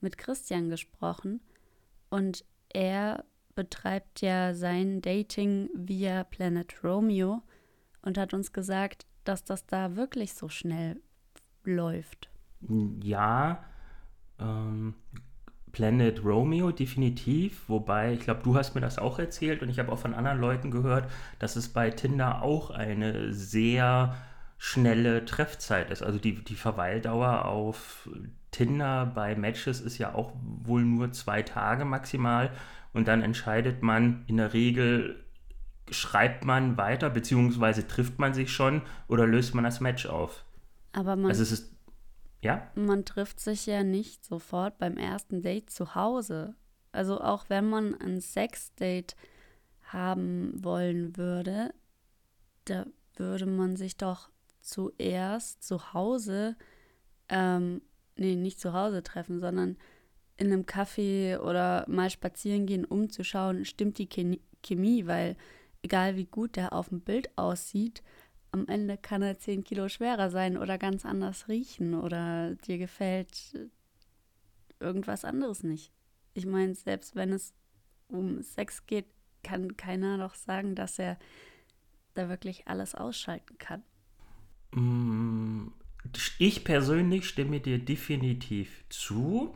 mit 0.00 0.18
Christian 0.18 0.68
gesprochen 0.70 1.40
und 2.10 2.44
er 2.68 3.24
betreibt 3.54 4.20
ja 4.20 4.54
sein 4.54 5.00
Dating 5.00 5.70
via 5.74 6.24
Planet 6.24 6.84
Romeo 6.84 7.42
und 8.02 8.18
hat 8.18 8.34
uns 8.34 8.52
gesagt, 8.52 9.06
dass 9.24 9.44
das 9.44 9.66
da 9.66 9.96
wirklich 9.96 10.34
so 10.34 10.48
schnell 10.48 11.00
läuft. 11.64 12.30
Ja, 13.02 13.64
ähm, 14.38 14.94
Planet 15.76 16.24
Romeo 16.24 16.70
definitiv, 16.70 17.68
wobei 17.68 18.14
ich 18.14 18.20
glaube, 18.20 18.40
du 18.42 18.56
hast 18.56 18.74
mir 18.74 18.80
das 18.80 18.96
auch 18.98 19.18
erzählt 19.18 19.60
und 19.60 19.68
ich 19.68 19.78
habe 19.78 19.92
auch 19.92 19.98
von 19.98 20.14
anderen 20.14 20.40
Leuten 20.40 20.70
gehört, 20.70 21.10
dass 21.38 21.54
es 21.54 21.68
bei 21.68 21.90
Tinder 21.90 22.40
auch 22.40 22.70
eine 22.70 23.34
sehr 23.34 24.16
schnelle 24.56 25.26
Treffzeit 25.26 25.90
ist. 25.90 26.02
Also 26.02 26.18
die, 26.18 26.42
die 26.42 26.54
Verweildauer 26.54 27.44
auf 27.44 28.08
Tinder 28.52 29.04
bei 29.04 29.34
Matches 29.34 29.82
ist 29.82 29.98
ja 29.98 30.14
auch 30.14 30.32
wohl 30.64 30.82
nur 30.82 31.12
zwei 31.12 31.42
Tage 31.42 31.84
maximal 31.84 32.52
und 32.94 33.06
dann 33.06 33.20
entscheidet 33.20 33.82
man 33.82 34.24
in 34.28 34.38
der 34.38 34.54
Regel, 34.54 35.22
schreibt 35.90 36.46
man 36.46 36.78
weiter, 36.78 37.10
beziehungsweise 37.10 37.86
trifft 37.86 38.18
man 38.18 38.32
sich 38.32 38.50
schon 38.50 38.80
oder 39.08 39.26
löst 39.26 39.54
man 39.54 39.64
das 39.64 39.80
Match 39.80 40.06
auf. 40.06 40.42
Aber 40.94 41.16
man, 41.16 41.26
also 41.26 41.42
es 41.42 41.52
ist, 41.52 41.75
ja? 42.46 42.70
man 42.74 43.04
trifft 43.04 43.40
sich 43.40 43.66
ja 43.66 43.82
nicht 43.82 44.24
sofort 44.24 44.78
beim 44.78 44.96
ersten 44.96 45.42
Date 45.42 45.70
zu 45.70 45.94
Hause. 45.94 46.54
Also 46.92 47.20
auch 47.20 47.44
wenn 47.48 47.68
man 47.68 47.94
ein 47.94 48.20
Sexdate 48.20 49.14
haben 49.82 50.52
wollen 50.64 51.16
würde, 51.16 51.74
da 52.64 52.86
würde 53.16 53.46
man 53.46 53.76
sich 53.76 53.96
doch 53.96 54.30
zuerst 54.60 55.62
zu 55.62 55.92
Hause 55.92 56.56
ähm, 57.28 57.82
nee, 58.16 58.36
nicht 58.36 58.60
zu 58.60 58.72
Hause 58.72 59.02
treffen, 59.02 59.40
sondern 59.40 59.76
in 60.36 60.48
einem 60.48 60.64
Café 60.64 61.38
oder 61.38 61.84
mal 61.88 62.10
spazieren 62.10 62.66
gehen, 62.66 62.84
um 62.84 63.10
zu 63.10 63.24
schauen, 63.24 63.64
stimmt 63.64 63.98
die 63.98 64.08
Chemie, 64.62 65.06
weil 65.06 65.36
egal 65.82 66.16
wie 66.16 66.26
gut 66.26 66.56
der 66.56 66.72
auf 66.72 66.88
dem 66.90 67.00
Bild 67.00 67.36
aussieht, 67.36 68.02
am 68.52 68.66
Ende 68.68 68.96
kann 68.96 69.22
er 69.22 69.38
10 69.38 69.64
Kilo 69.64 69.88
schwerer 69.88 70.30
sein 70.30 70.56
oder 70.56 70.78
ganz 70.78 71.04
anders 71.04 71.48
riechen 71.48 71.94
oder 71.94 72.54
dir 72.54 72.78
gefällt 72.78 73.54
irgendwas 74.80 75.24
anderes 75.24 75.62
nicht. 75.62 75.92
Ich 76.34 76.46
meine, 76.46 76.74
selbst 76.74 77.16
wenn 77.16 77.32
es 77.32 77.54
um 78.08 78.42
Sex 78.42 78.86
geht, 78.86 79.06
kann 79.42 79.76
keiner 79.76 80.18
doch 80.18 80.34
sagen, 80.34 80.74
dass 80.74 80.98
er 80.98 81.18
da 82.14 82.28
wirklich 82.28 82.66
alles 82.68 82.94
ausschalten 82.94 83.58
kann. 83.58 83.82
Mm, 84.72 85.68
Ich 86.38 86.64
persönlich 86.64 87.28
stimme 87.28 87.60
dir 87.60 87.78
definitiv 87.78 88.84
zu. 88.88 89.54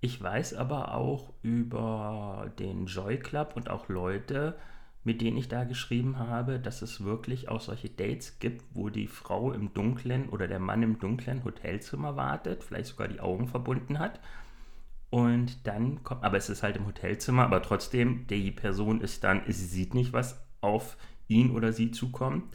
Ich 0.00 0.20
weiß 0.22 0.54
aber 0.54 0.94
auch 0.94 1.32
über 1.42 2.52
den 2.58 2.86
Joy 2.86 3.18
Club 3.18 3.54
und 3.56 3.68
auch 3.70 3.88
Leute, 3.88 4.58
mit 5.02 5.22
denen 5.22 5.38
ich 5.38 5.48
da 5.48 5.64
geschrieben 5.64 6.18
habe, 6.18 6.58
dass 6.58 6.82
es 6.82 7.02
wirklich 7.02 7.48
auch 7.48 7.60
solche 7.60 7.88
Dates 7.88 8.38
gibt, 8.38 8.64
wo 8.74 8.90
die 8.90 9.06
Frau 9.06 9.52
im 9.52 9.72
dunklen 9.72 10.28
oder 10.28 10.46
der 10.46 10.60
Mann 10.60 10.82
im 10.82 10.98
dunklen 10.98 11.42
Hotelzimmer 11.44 12.16
wartet, 12.16 12.64
vielleicht 12.64 12.88
sogar 12.88 13.08
die 13.08 13.20
Augen 13.20 13.48
verbunden 13.48 13.98
hat. 13.98 14.20
Und 15.08 15.66
dann 15.66 16.04
kommt, 16.04 16.22
aber 16.22 16.36
es 16.36 16.50
ist 16.50 16.62
halt 16.62 16.76
im 16.76 16.86
Hotelzimmer, 16.86 17.44
aber 17.44 17.62
trotzdem, 17.62 18.26
die 18.26 18.52
Person 18.52 19.00
ist 19.00 19.24
dann, 19.24 19.42
sie 19.46 19.66
sieht 19.66 19.94
nicht, 19.94 20.12
was 20.12 20.40
auf 20.60 20.96
ihn 21.28 21.50
oder 21.50 21.72
sie 21.72 21.90
zukommt. 21.90 22.54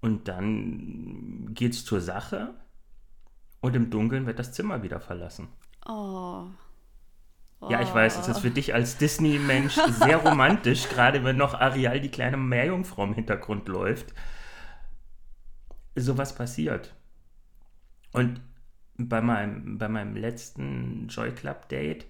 Und 0.00 0.26
dann 0.28 1.50
geht 1.54 1.74
es 1.74 1.84
zur 1.84 2.00
Sache 2.00 2.54
und 3.60 3.76
im 3.76 3.90
Dunkeln 3.90 4.26
wird 4.26 4.38
das 4.38 4.52
Zimmer 4.52 4.82
wieder 4.82 4.98
verlassen. 4.98 5.48
Oh. 5.86 6.46
Ja, 7.68 7.80
ich 7.80 7.94
weiß, 7.94 8.18
es 8.18 8.28
ist 8.28 8.40
für 8.40 8.50
dich 8.50 8.74
als 8.74 8.98
Disney-Mensch 8.98 9.74
sehr 9.90 10.16
romantisch, 10.16 10.88
gerade 10.88 11.22
wenn 11.22 11.36
noch 11.36 11.54
Ariel, 11.54 12.00
die 12.00 12.10
kleine 12.10 12.36
Meerjungfrau 12.36 13.04
im 13.04 13.14
Hintergrund 13.14 13.68
läuft. 13.68 14.12
Sowas 15.94 16.34
passiert. 16.34 16.94
Und 18.12 18.40
bei 18.96 19.20
meinem, 19.20 19.78
bei 19.78 19.88
meinem 19.88 20.16
letzten 20.16 21.08
Joy 21.08 21.32
Club 21.32 21.68
Date, 21.68 22.06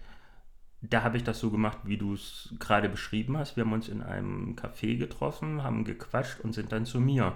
da 0.80 1.02
habe 1.02 1.16
ich 1.16 1.24
das 1.24 1.38
so 1.38 1.50
gemacht, 1.50 1.78
wie 1.84 1.96
du 1.96 2.14
es 2.14 2.54
gerade 2.58 2.88
beschrieben 2.88 3.36
hast. 3.36 3.56
Wir 3.56 3.64
haben 3.64 3.72
uns 3.72 3.88
in 3.88 4.02
einem 4.02 4.56
Café 4.56 4.96
getroffen, 4.96 5.62
haben 5.62 5.84
gequatscht 5.84 6.40
und 6.40 6.54
sind 6.54 6.72
dann 6.72 6.86
zu 6.86 6.98
mir. 6.98 7.34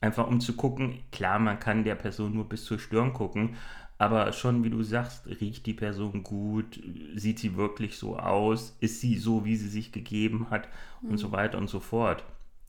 Einfach 0.00 0.26
um 0.26 0.40
zu 0.40 0.56
gucken, 0.56 1.04
klar, 1.12 1.38
man 1.38 1.60
kann 1.60 1.84
der 1.84 1.94
Person 1.94 2.34
nur 2.34 2.48
bis 2.48 2.64
zur 2.64 2.78
Stirn 2.78 3.12
gucken, 3.12 3.56
aber 3.98 4.32
schon 4.32 4.62
wie 4.62 4.70
du 4.70 4.82
sagst, 4.82 5.26
riecht 5.26 5.66
die 5.66 5.74
Person 5.74 6.22
gut, 6.22 6.80
sieht 7.14 7.38
sie 7.38 7.56
wirklich 7.56 7.96
so 7.96 8.18
aus, 8.18 8.76
ist 8.80 9.00
sie 9.00 9.16
so, 9.16 9.44
wie 9.44 9.56
sie 9.56 9.68
sich 9.68 9.92
gegeben 9.92 10.50
hat 10.50 10.68
mhm. 11.00 11.10
und 11.10 11.18
so 11.18 11.32
weiter 11.32 11.58
und 11.58 11.68
so 11.68 11.80
fort. 11.80 12.24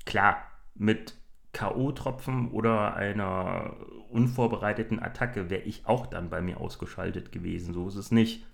Klar, 0.06 0.38
mit 0.76 1.16
K.O.-Tropfen 1.52 2.52
oder 2.52 2.96
einer 2.96 3.76
unvorbereiteten 4.10 5.02
Attacke 5.02 5.50
wäre 5.50 5.64
ich 5.64 5.86
auch 5.86 6.06
dann 6.06 6.30
bei 6.30 6.42
mir 6.42 6.62
ausgeschaltet 6.62 7.32
gewesen. 7.32 7.74
So 7.74 7.88
ist 7.88 7.96
es 7.96 8.12
nicht. 8.12 8.46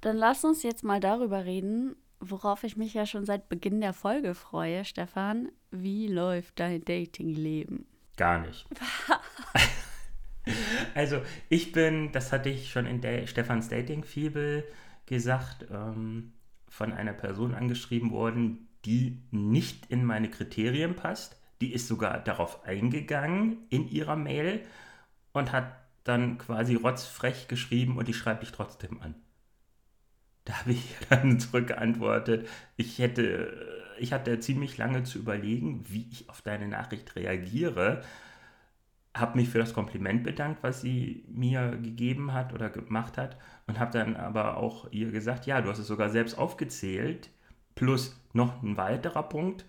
Dann 0.00 0.16
lass 0.16 0.44
uns 0.44 0.62
jetzt 0.62 0.84
mal 0.84 1.00
darüber 1.00 1.44
reden, 1.44 1.96
worauf 2.20 2.64
ich 2.64 2.76
mich 2.76 2.94
ja 2.94 3.04
schon 3.04 3.26
seit 3.26 3.48
Beginn 3.48 3.80
der 3.80 3.92
Folge 3.92 4.34
freue, 4.34 4.84
Stefan. 4.84 5.50
Wie 5.70 6.06
läuft 6.06 6.60
dein 6.60 6.84
Datingleben? 6.84 7.84
Gar 8.16 8.40
nicht. 8.40 8.66
Also 10.94 11.22
ich 11.48 11.72
bin, 11.72 12.12
das 12.12 12.32
hatte 12.32 12.48
ich 12.48 12.70
schon 12.70 12.86
in 12.86 13.00
der 13.00 13.26
Stefans 13.26 13.68
Dating-Fibel 13.68 14.64
gesagt, 15.06 15.66
ähm, 15.70 16.32
von 16.68 16.92
einer 16.92 17.12
Person 17.12 17.54
angeschrieben 17.54 18.10
worden, 18.12 18.68
die 18.84 19.22
nicht 19.30 19.86
in 19.86 20.04
meine 20.04 20.30
Kriterien 20.30 20.94
passt. 20.96 21.40
Die 21.60 21.72
ist 21.72 21.88
sogar 21.88 22.20
darauf 22.20 22.64
eingegangen 22.64 23.58
in 23.68 23.88
ihrer 23.88 24.16
Mail 24.16 24.60
und 25.32 25.52
hat 25.52 25.76
dann 26.04 26.38
quasi 26.38 26.74
rotzfrech 26.74 27.48
geschrieben 27.48 27.98
und 27.98 28.08
die 28.08 28.14
schreibe 28.14 28.42
ich 28.44 28.52
trotzdem 28.52 29.00
an. 29.02 29.14
Da 30.44 30.60
habe 30.60 30.72
ich 30.72 30.94
dann 31.10 31.38
zurückgeantwortet, 31.38 32.48
ich 32.76 32.98
hätte, 32.98 33.52
ich 33.98 34.12
hatte 34.12 34.40
ziemlich 34.40 34.78
lange 34.78 35.02
zu 35.02 35.18
überlegen, 35.18 35.84
wie 35.88 36.08
ich 36.10 36.30
auf 36.30 36.40
deine 36.40 36.68
Nachricht 36.68 37.16
reagiere 37.16 38.02
habe 39.14 39.38
mich 39.38 39.48
für 39.48 39.58
das 39.58 39.74
Kompliment 39.74 40.22
bedankt, 40.22 40.62
was 40.62 40.80
sie 40.82 41.24
mir 41.28 41.76
gegeben 41.82 42.32
hat 42.32 42.52
oder 42.52 42.70
gemacht 42.70 43.18
hat 43.18 43.36
und 43.66 43.78
habe 43.78 43.92
dann 43.92 44.16
aber 44.16 44.56
auch 44.56 44.90
ihr 44.92 45.10
gesagt, 45.10 45.46
ja, 45.46 45.60
du 45.60 45.70
hast 45.70 45.78
es 45.78 45.88
sogar 45.88 46.10
selbst 46.10 46.38
aufgezählt, 46.38 47.30
plus 47.74 48.16
noch 48.32 48.62
ein 48.62 48.76
weiterer 48.76 49.24
Punkt 49.24 49.64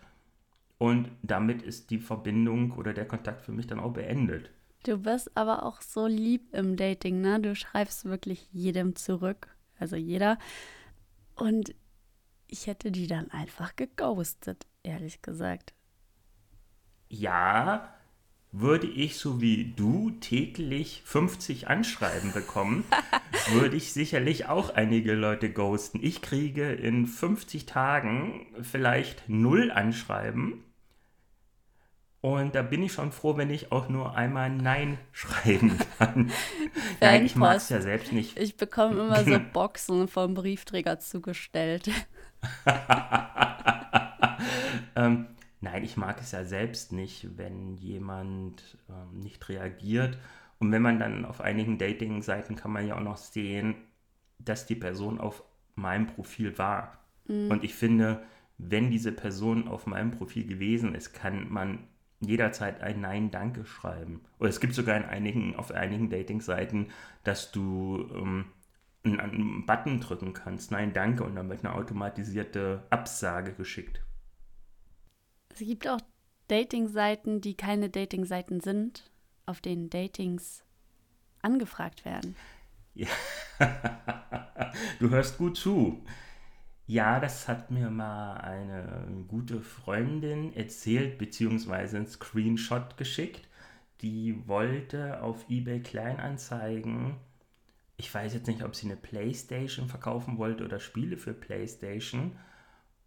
und 0.77 1.11
damit 1.23 1.61
ist 1.63 1.89
die 1.89 1.99
Verbindung 1.99 2.71
oder 2.73 2.93
der 2.93 3.07
Kontakt 3.07 3.41
für 3.41 3.51
mich 3.51 3.67
dann 3.67 3.79
auch 3.79 3.93
beendet. 3.93 4.51
Du 4.83 4.97
bist 4.97 5.29
aber 5.35 5.63
auch 5.63 5.81
so 5.81 6.07
lieb 6.07 6.53
im 6.53 6.75
Dating, 6.75 7.21
ne? 7.21 7.39
Du 7.39 7.55
schreibst 7.55 8.05
wirklich 8.05 8.47
jedem 8.51 8.95
zurück, 8.95 9.47
also 9.79 9.95
jeder. 9.95 10.39
Und 11.35 11.75
ich 12.47 12.67
hätte 12.67 12.91
die 12.91 13.07
dann 13.07 13.29
einfach 13.31 13.75
geghostet, 13.75 14.65
ehrlich 14.83 15.21
gesagt. 15.21 15.73
Ja, 17.09 17.93
würde 18.51 18.87
ich 18.87 19.17
so 19.17 19.39
wie 19.39 19.73
du 19.75 20.11
täglich 20.19 21.01
50 21.05 21.67
Anschreiben 21.69 22.33
bekommen, 22.33 22.83
würde 23.53 23.77
ich 23.77 23.93
sicherlich 23.93 24.47
auch 24.47 24.75
einige 24.75 25.13
Leute 25.13 25.51
ghosten. 25.51 25.99
Ich 26.01 26.21
kriege 26.21 26.71
in 26.71 27.07
50 27.07 27.65
Tagen 27.65 28.47
vielleicht 28.61 29.29
null 29.29 29.71
Anschreiben. 29.71 30.63
Und 32.19 32.53
da 32.53 32.61
bin 32.61 32.83
ich 32.83 32.93
schon 32.93 33.11
froh, 33.11 33.35
wenn 33.37 33.49
ich 33.49 33.71
auch 33.71 33.89
nur 33.89 34.15
einmal 34.15 34.51
Nein 34.51 34.99
schreiben 35.11 35.79
kann. 35.97 36.31
Nein, 36.99 37.25
ich 37.25 37.35
mag 37.35 37.57
es 37.57 37.69
ja 37.69 37.81
selbst 37.81 38.11
nicht. 38.11 38.37
Ich 38.37 38.57
bekomme 38.57 39.01
immer 39.01 39.23
so 39.23 39.39
Boxen 39.53 40.07
vom 40.07 40.35
Briefträger 40.35 40.99
zugestellt. 40.99 41.89
ähm, 44.95 45.27
Nein, 45.61 45.83
ich 45.83 45.95
mag 45.95 46.19
es 46.19 46.31
ja 46.31 46.43
selbst 46.43 46.91
nicht, 46.91 47.37
wenn 47.37 47.77
jemand 47.77 48.77
ähm, 48.89 49.19
nicht 49.19 49.47
reagiert. 49.47 50.17
Und 50.59 50.71
wenn 50.71 50.81
man 50.81 50.99
dann 50.99 51.23
auf 51.23 51.39
einigen 51.39 51.77
Dating-Seiten 51.77 52.55
kann 52.55 52.71
man 52.71 52.87
ja 52.87 52.95
auch 52.95 53.03
noch 53.03 53.17
sehen, 53.17 53.75
dass 54.39 54.65
die 54.65 54.75
Person 54.75 55.19
auf 55.19 55.43
meinem 55.75 56.07
Profil 56.07 56.57
war. 56.57 56.99
Mhm. 57.27 57.51
Und 57.51 57.63
ich 57.63 57.75
finde, 57.75 58.23
wenn 58.57 58.89
diese 58.89 59.11
Person 59.11 59.67
auf 59.67 59.85
meinem 59.85 60.11
Profil 60.11 60.45
gewesen 60.45 60.95
ist, 60.95 61.13
kann 61.13 61.51
man 61.51 61.87
jederzeit 62.19 62.81
ein 62.81 63.01
Nein, 63.01 63.31
Danke 63.31 63.65
schreiben. 63.65 64.21
Oder 64.39 64.49
es 64.49 64.59
gibt 64.59 64.73
sogar 64.73 64.97
in 64.97 65.05
einigen, 65.05 65.55
auf 65.55 65.71
einigen 65.71 66.09
Dating-Seiten, 66.09 66.87
dass 67.23 67.51
du 67.51 68.07
ähm, 68.13 68.45
einen, 69.03 69.19
einen 69.19 69.65
Button 69.65 69.99
drücken 69.99 70.33
kannst, 70.33 70.71
Nein, 70.71 70.93
Danke, 70.93 71.23
und 71.23 71.35
dann 71.35 71.49
wird 71.49 71.65
eine 71.65 71.75
automatisierte 71.75 72.83
Absage 72.89 73.53
geschickt. 73.53 74.01
Es 75.53 75.59
gibt 75.59 75.87
auch 75.87 75.99
Dating-Seiten, 76.47 77.41
die 77.41 77.55
keine 77.55 77.89
Dating-Seiten 77.89 78.61
sind, 78.61 79.09
auf 79.45 79.61
denen 79.61 79.89
Datings 79.89 80.63
angefragt 81.41 82.05
werden. 82.05 82.35
Ja. 82.93 83.07
du 84.99 85.09
hörst 85.09 85.37
gut 85.37 85.57
zu. 85.57 86.03
Ja, 86.87 87.19
das 87.21 87.47
hat 87.47 87.71
mir 87.71 87.89
mal 87.89 88.35
eine 88.35 89.25
gute 89.27 89.61
Freundin 89.61 90.53
erzählt, 90.53 91.17
beziehungsweise 91.17 91.97
einen 91.97 92.07
Screenshot 92.07 92.97
geschickt. 92.97 93.47
Die 94.01 94.45
wollte 94.47 95.21
auf 95.21 95.49
eBay 95.49 95.81
Kleinanzeigen, 95.81 97.15
ich 97.97 98.13
weiß 98.13 98.33
jetzt 98.33 98.47
nicht, 98.47 98.63
ob 98.63 98.75
sie 98.75 98.87
eine 98.87 98.97
Playstation 98.97 99.87
verkaufen 99.87 100.37
wollte 100.37 100.65
oder 100.65 100.79
Spiele 100.79 101.17
für 101.17 101.33
Playstation 101.33 102.35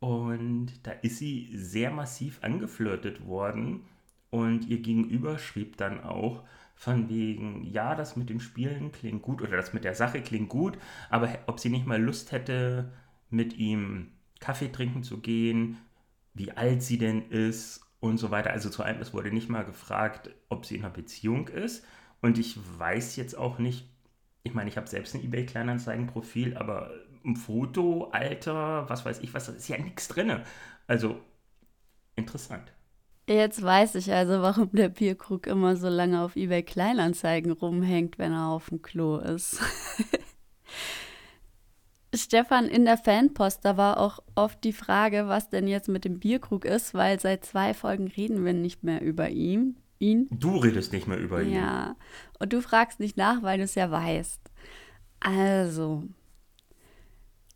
und 0.05 0.67
da 0.83 0.91
ist 0.91 1.17
sie 1.17 1.49
sehr 1.55 1.91
massiv 1.91 2.41
angeflirtet 2.43 3.25
worden. 3.27 3.87
Und 4.29 4.69
ihr 4.69 4.83
Gegenüber 4.83 5.39
schrieb 5.39 5.79
dann 5.79 6.05
auch 6.05 6.43
von 6.75 7.09
wegen, 7.09 7.65
ja, 7.65 7.95
das 7.95 8.15
mit 8.15 8.29
den 8.29 8.39
Spielen 8.39 8.93
klingt 8.93 9.23
gut 9.23 9.41
oder 9.41 9.57
das 9.57 9.73
mit 9.73 9.83
der 9.83 9.95
Sache 9.95 10.21
klingt 10.21 10.51
gut, 10.51 10.77
aber 11.09 11.31
ob 11.47 11.59
sie 11.59 11.71
nicht 11.71 11.87
mal 11.87 12.03
Lust 12.03 12.33
hätte, 12.33 12.93
mit 13.31 13.57
ihm 13.57 14.11
Kaffee 14.41 14.69
trinken 14.69 15.05
zu 15.05 15.21
gehen, 15.21 15.79
wie 16.35 16.51
alt 16.53 16.83
sie 16.83 16.99
denn 16.99 17.31
ist 17.31 17.81
und 18.01 18.19
so 18.19 18.31
weiter. 18.31 18.51
Also 18.51 18.69
zu 18.69 18.83
einem, 18.83 19.01
es 19.01 19.15
wurde 19.15 19.33
nicht 19.33 19.49
mal 19.49 19.65
gefragt, 19.65 20.29
ob 20.51 20.67
sie 20.67 20.77
in 20.77 20.85
einer 20.85 20.93
Beziehung 20.93 21.49
ist. 21.49 21.83
Und 22.21 22.37
ich 22.37 22.59
weiß 22.79 23.17
jetzt 23.17 23.39
auch 23.39 23.59
nicht, 23.59 23.89
ich 24.43 24.53
meine, 24.53 24.69
ich 24.69 24.77
habe 24.77 24.87
selbst 24.87 25.15
ein 25.15 25.25
eBay-Kleinanzeigen-Profil, 25.25 26.59
aber 26.59 26.91
ein 27.25 27.37
Foto, 27.37 28.11
Alter, 28.13 28.89
was 28.89 29.05
weiß 29.05 29.21
ich 29.21 29.35
was, 29.35 29.47
da 29.47 29.53
ist 29.53 29.69
ja 29.69 29.79
nichts 29.79 30.09
drin. 30.09 30.41
Also 30.87 31.17
interessant. 32.17 32.73
Jetzt 33.27 33.63
weiß 33.63 33.95
ich 33.95 34.13
also, 34.13 34.43
warum 34.43 34.71
der 34.73 34.91
Bierkrug 34.91 35.47
immer 35.47 35.77
so 35.77 35.89
lange 35.89 36.23
auf 36.23 36.37
eBay 36.37 36.63
Kleinanzeigen 36.63 37.53
rumhängt, 37.53 38.19
wenn 38.19 38.33
er 38.33 38.49
auf 38.49 38.69
dem 38.69 38.83
Klo 38.83 39.17
ist. 39.17 39.61
Stefan, 42.15 42.67
in 42.67 42.85
der 42.85 42.99
Fanpost, 42.99 43.65
da 43.65 43.77
war 43.77 43.99
auch 43.99 44.21
oft 44.35 44.63
die 44.63 44.75
Frage, 44.75 45.27
was 45.27 45.49
denn 45.49 45.67
jetzt 45.67 45.89
mit 45.89 46.05
dem 46.05 46.21
Bierkrug 46.21 46.65
ist, 46.65 46.95
weil 46.95 47.19
seit 47.19 47.45
zwei 47.45 47.75
Folgen 47.75 48.07
reden 48.07 48.45
wir 48.45 48.53
nicht 48.53 48.85
mehr 48.85 49.01
über 49.01 49.31
ihn 49.31 49.77
ihn. 50.05 50.29
Du 50.31 50.57
redest 50.57 50.93
nicht 50.93 51.07
mehr 51.07 51.19
über 51.19 51.43
ihn. 51.43 51.53
Ja. 51.53 51.97
Und 52.39 52.53
du 52.53 52.61
fragst 52.61 53.01
nicht 53.01 53.17
nach, 53.17 53.43
weil 53.43 53.59
du 53.59 53.65
es 53.65 53.75
ja 53.75 53.91
weißt. 53.91 54.41
Also, 55.21 56.05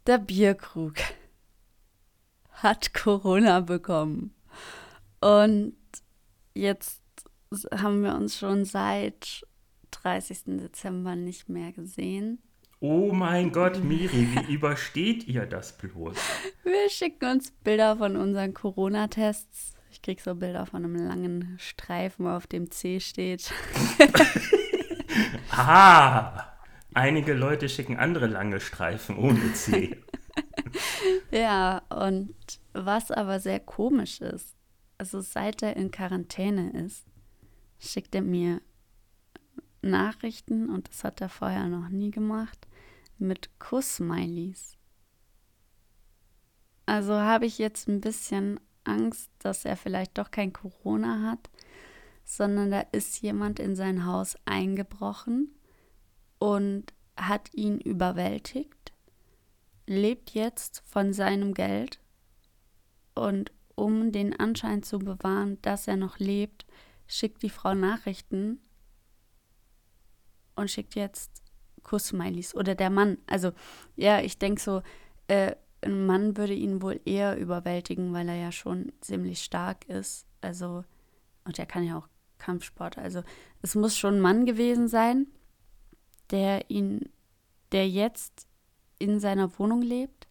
der 0.08 0.18
Bierkrug 0.18 0.94
hat 2.50 2.94
Corona 2.94 3.60
bekommen. 3.60 4.34
Und 5.20 5.76
jetzt 6.54 7.02
haben 7.72 8.02
wir 8.02 8.14
uns 8.14 8.38
schon 8.38 8.64
seit 8.64 9.42
30. 9.90 10.44
Dezember 10.46 11.14
nicht 11.14 11.48
mehr 11.48 11.72
gesehen. 11.72 12.42
Oh 12.80 13.12
mein 13.12 13.52
Gott, 13.52 13.82
Miri, 13.84 14.28
wie 14.32 14.52
übersteht 14.54 15.26
ihr 15.26 15.44
das 15.44 15.76
bloß? 15.76 16.16
Wir 16.62 16.88
schicken 16.88 17.30
uns 17.30 17.50
Bilder 17.50 17.96
von 17.96 18.16
unseren 18.16 18.54
Corona-Tests. 18.54 19.74
Ich 19.90 20.00
krieg 20.00 20.20
so 20.20 20.34
Bilder 20.34 20.64
von 20.64 20.84
einem 20.84 20.94
langen 20.94 21.56
Streifen, 21.58 22.24
wo 22.24 22.30
auf 22.30 22.46
dem 22.46 22.70
C 22.70 23.00
steht. 23.00 23.52
Aha! 25.50 26.47
Einige 26.98 27.32
Leute 27.32 27.68
schicken 27.68 27.96
andere 27.96 28.26
lange 28.26 28.58
Streifen 28.58 29.18
ohne 29.18 29.52
C. 29.52 30.02
ja, 31.30 31.78
und 31.90 32.34
was 32.72 33.12
aber 33.12 33.38
sehr 33.38 33.60
komisch 33.60 34.20
ist, 34.20 34.56
also 34.98 35.20
seit 35.20 35.62
er 35.62 35.76
in 35.76 35.92
Quarantäne 35.92 36.72
ist, 36.72 37.06
schickt 37.78 38.16
er 38.16 38.22
mir 38.22 38.60
Nachrichten, 39.80 40.68
und 40.68 40.88
das 40.88 41.04
hat 41.04 41.20
er 41.20 41.28
vorher 41.28 41.68
noch 41.68 41.88
nie 41.88 42.10
gemacht, 42.10 42.66
mit 43.16 43.60
Kuss-Smileys. 43.60 44.76
Also 46.84 47.14
habe 47.14 47.46
ich 47.46 47.58
jetzt 47.58 47.86
ein 47.86 48.00
bisschen 48.00 48.58
Angst, 48.82 49.30
dass 49.38 49.64
er 49.64 49.76
vielleicht 49.76 50.18
doch 50.18 50.32
kein 50.32 50.52
Corona 50.52 51.30
hat, 51.30 51.48
sondern 52.24 52.72
da 52.72 52.80
ist 52.90 53.22
jemand 53.22 53.60
in 53.60 53.76
sein 53.76 54.04
Haus 54.04 54.36
eingebrochen 54.46 55.54
und 56.38 56.92
hat 57.16 57.52
ihn 57.54 57.80
überwältigt, 57.80 58.92
lebt 59.86 60.30
jetzt 60.30 60.82
von 60.86 61.12
seinem 61.12 61.54
Geld 61.54 62.00
und 63.14 63.52
um 63.74 64.12
den 64.12 64.38
Anschein 64.38 64.82
zu 64.82 64.98
bewahren, 64.98 65.60
dass 65.62 65.88
er 65.88 65.96
noch 65.96 66.18
lebt, 66.18 66.66
schickt 67.06 67.42
die 67.42 67.50
Frau 67.50 67.74
Nachrichten 67.74 68.60
und 70.56 70.70
schickt 70.70 70.94
jetzt 70.94 71.42
Kuss-Smileys 71.82 72.54
oder 72.54 72.74
der 72.74 72.90
Mann. 72.90 73.18
Also 73.26 73.52
ja, 73.96 74.20
ich 74.20 74.38
denke 74.38 74.60
so, 74.60 74.82
äh, 75.28 75.54
ein 75.80 76.06
Mann 76.06 76.36
würde 76.36 76.54
ihn 76.54 76.82
wohl 76.82 77.00
eher 77.04 77.38
überwältigen, 77.38 78.12
weil 78.12 78.28
er 78.28 78.36
ja 78.36 78.52
schon 78.52 78.92
ziemlich 79.00 79.40
stark 79.42 79.88
ist. 79.88 80.26
Also, 80.40 80.84
und 81.44 81.58
er 81.58 81.66
kann 81.66 81.84
ja 81.84 81.98
auch 81.98 82.08
Kampfsport. 82.38 82.98
Also 82.98 83.22
es 83.62 83.74
muss 83.74 83.96
schon 83.96 84.16
ein 84.16 84.20
Mann 84.20 84.44
gewesen 84.44 84.88
sein, 84.88 85.28
der 86.30 86.70
ihn, 86.70 87.08
der 87.72 87.88
jetzt 87.88 88.46
in 88.98 89.20
seiner 89.20 89.58
Wohnung 89.58 89.82
lebt 89.82 90.26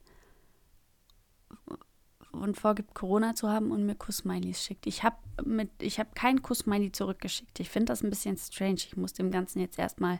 und 2.32 2.58
vorgibt, 2.58 2.94
Corona 2.94 3.36
zu 3.36 3.50
haben 3.50 3.72
und 3.72 3.86
mir 3.86 3.96
Kuss-Smileys 3.96 4.64
schickt. 4.64 4.88
Ich 4.88 5.04
habe 5.04 5.18
mit, 5.44 5.70
ich 5.82 6.00
habe 6.00 6.10
kein 6.16 6.42
Kuss-Smiley 6.42 6.92
zurückgeschickt. 6.92 7.60
Ich 7.60 7.70
finde 7.70 7.92
das 7.92 8.04
ein 8.04 8.10
bisschen 8.10 8.38
strange. 8.38 8.76
Ich 8.76 8.98
muss 8.98 9.14
dem 9.14 9.32
Ganzen 9.32 9.60
jetzt 9.60 9.80
erstmal 9.80 10.20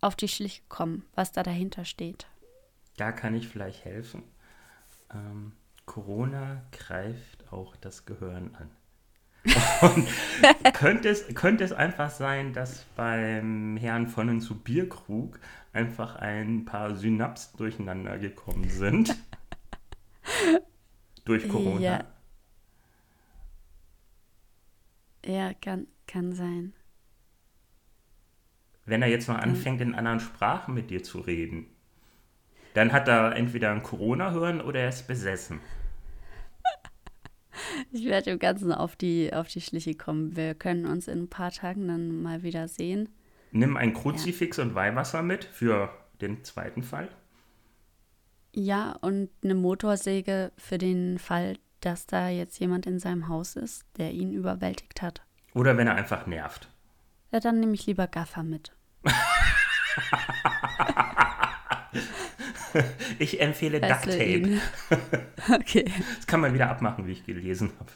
auf 0.00 0.16
die 0.16 0.28
Schliche 0.28 0.62
kommen, 0.68 1.04
was 1.14 1.32
da 1.32 1.42
dahinter 1.42 1.84
steht. 1.84 2.26
Da 2.96 3.12
kann 3.12 3.34
ich 3.34 3.48
vielleicht 3.48 3.84
helfen. 3.84 4.22
Ähm, 5.12 5.52
Corona 5.84 6.62
greift 6.72 7.52
auch 7.52 7.76
das 7.76 8.06
Gehirn 8.06 8.54
an. 8.56 8.70
Könnte, 10.72 11.08
es, 11.08 11.26
könnte 11.34 11.64
es 11.64 11.72
einfach 11.72 12.10
sein, 12.10 12.52
dass 12.52 12.84
beim 12.96 13.76
Herrn 13.76 14.06
von 14.06 14.28
und 14.28 14.40
zu 14.40 14.58
Bierkrug 14.58 15.38
einfach 15.72 16.16
ein 16.16 16.64
paar 16.64 16.94
Synapsen 16.94 17.56
durcheinander 17.58 18.18
gekommen 18.18 18.68
sind? 18.68 19.16
Durch 21.24 21.48
Corona? 21.48 21.80
Ja, 21.80 22.04
ja 25.26 25.54
kann, 25.54 25.86
kann 26.06 26.32
sein. 26.32 26.72
Wenn 28.84 29.02
er 29.02 29.08
jetzt 29.08 29.28
mal 29.28 29.36
anfängt, 29.36 29.80
in 29.80 29.94
anderen 29.94 30.20
Sprachen 30.20 30.74
mit 30.74 30.90
dir 30.90 31.02
zu 31.02 31.18
reden, 31.18 31.66
dann 32.74 32.92
hat 32.92 33.08
er 33.08 33.34
entweder 33.34 33.72
ein 33.72 33.82
Corona-Hören 33.82 34.60
oder 34.60 34.80
er 34.80 34.90
ist 34.90 35.08
besessen. 35.08 35.60
Ich 37.92 38.04
werde 38.04 38.30
dem 38.30 38.38
Ganzen 38.38 38.72
auf 38.72 38.96
die, 38.96 39.32
auf 39.32 39.48
die 39.48 39.60
Schliche 39.60 39.94
kommen. 39.94 40.36
Wir 40.36 40.54
können 40.54 40.86
uns 40.86 41.08
in 41.08 41.22
ein 41.24 41.28
paar 41.28 41.50
Tagen 41.50 41.88
dann 41.88 42.22
mal 42.22 42.42
wieder 42.42 42.68
sehen. 42.68 43.08
Nimm 43.52 43.76
ein 43.76 43.94
Kruzifix 43.94 44.56
ja. 44.56 44.64
und 44.64 44.74
Weihwasser 44.74 45.22
mit 45.22 45.44
für 45.44 45.90
den 46.20 46.44
zweiten 46.44 46.82
Fall. 46.82 47.08
Ja, 48.52 48.92
und 49.00 49.30
eine 49.42 49.54
Motorsäge 49.54 50.52
für 50.56 50.78
den 50.78 51.18
Fall, 51.18 51.58
dass 51.80 52.06
da 52.06 52.28
jetzt 52.28 52.58
jemand 52.58 52.86
in 52.86 52.98
seinem 52.98 53.28
Haus 53.28 53.56
ist, 53.56 53.84
der 53.98 54.12
ihn 54.12 54.32
überwältigt 54.32 55.02
hat. 55.02 55.22
Oder 55.54 55.76
wenn 55.76 55.86
er 55.86 55.94
einfach 55.94 56.26
nervt. 56.26 56.70
Ja, 57.32 57.40
dann 57.40 57.60
nehme 57.60 57.74
ich 57.74 57.86
lieber 57.86 58.06
Gaffer 58.06 58.42
mit. 58.42 58.75
ich 63.18 63.40
empfehle 63.40 63.80
Duct 63.80 64.04
Tape. 64.04 64.60
okay. 65.54 65.84
Das 66.16 66.26
kann 66.26 66.40
man 66.40 66.54
wieder 66.54 66.70
abmachen, 66.70 67.06
wie 67.06 67.12
ich 67.12 67.24
gelesen 67.24 67.72
habe. 67.78 67.92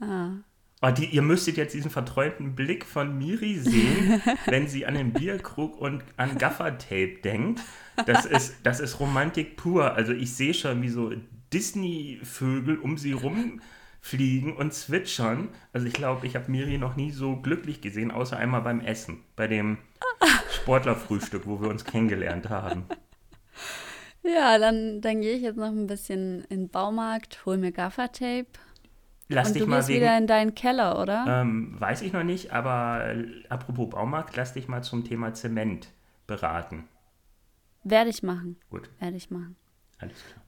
Ah. 0.00 0.30
Oh, 0.84 0.90
die, 0.90 1.06
ihr 1.06 1.22
müsstet 1.22 1.56
jetzt 1.56 1.74
diesen 1.74 1.92
verträumten 1.92 2.56
Blick 2.56 2.84
von 2.84 3.16
Miri 3.16 3.56
sehen, 3.58 4.20
wenn 4.46 4.66
sie 4.66 4.84
an 4.84 4.94
den 4.94 5.12
Bierkrug 5.12 5.80
und 5.80 6.02
an 6.16 6.38
Gaffertape 6.38 7.20
denkt. 7.22 7.60
Das 8.06 8.24
ist, 8.24 8.56
das 8.64 8.80
ist 8.80 8.98
Romantik 8.98 9.56
pur. 9.56 9.94
Also 9.94 10.12
ich 10.12 10.34
sehe 10.34 10.54
schon, 10.54 10.82
wie 10.82 10.88
so 10.88 11.12
Disney-Vögel 11.52 12.78
um 12.78 12.98
sie 12.98 13.12
rumfliegen 14.02 14.56
und 14.56 14.72
zwitschern. 14.72 15.48
Also 15.72 15.86
ich 15.86 15.92
glaube, 15.92 16.26
ich 16.26 16.36
habe 16.36 16.50
Miri 16.50 16.78
noch 16.78 16.96
nie 16.96 17.10
so 17.10 17.36
glücklich 17.36 17.80
gesehen, 17.80 18.10
außer 18.10 18.36
einmal 18.36 18.62
beim 18.62 18.80
Essen, 18.80 19.20
bei 19.36 19.46
dem 19.46 19.78
Sportlerfrühstück, 20.50 21.46
wo 21.46 21.60
wir 21.60 21.68
uns 21.68 21.84
kennengelernt 21.84 22.50
haben. 22.50 22.84
Ja, 24.22 24.58
dann, 24.58 25.00
dann 25.00 25.20
gehe 25.20 25.34
ich 25.34 25.42
jetzt 25.42 25.56
noch 25.56 25.70
ein 25.70 25.86
bisschen 25.86 26.44
in 26.44 26.60
den 26.60 26.68
Baumarkt, 26.68 27.44
hol 27.44 27.56
mir 27.56 27.72
Gaffertape. 27.72 28.46
Lass 29.28 29.48
und 29.48 29.54
dich 29.54 29.62
du 29.62 29.68
mal 29.68 29.78
gehst 29.78 29.88
wegen, 29.88 30.00
wieder 30.00 30.18
in 30.18 30.26
deinen 30.26 30.54
Keller, 30.54 31.00
oder? 31.00 31.24
Ähm, 31.26 31.80
weiß 31.80 32.02
ich 32.02 32.12
noch 32.12 32.22
nicht, 32.22 32.52
aber 32.52 33.06
äh, 33.06 33.26
apropos 33.48 33.90
Baumarkt, 33.90 34.36
lass 34.36 34.52
dich 34.52 34.68
mal 34.68 34.82
zum 34.82 35.04
Thema 35.04 35.32
Zement 35.32 35.88
beraten. 36.26 36.88
Werde 37.82 38.10
ich 38.10 38.22
machen. 38.22 38.60
Gut. 38.70 38.90
Werde 39.00 39.16
ich 39.16 39.30
machen. 39.30 39.56
Alles 39.98 40.22
klar. 40.24 40.44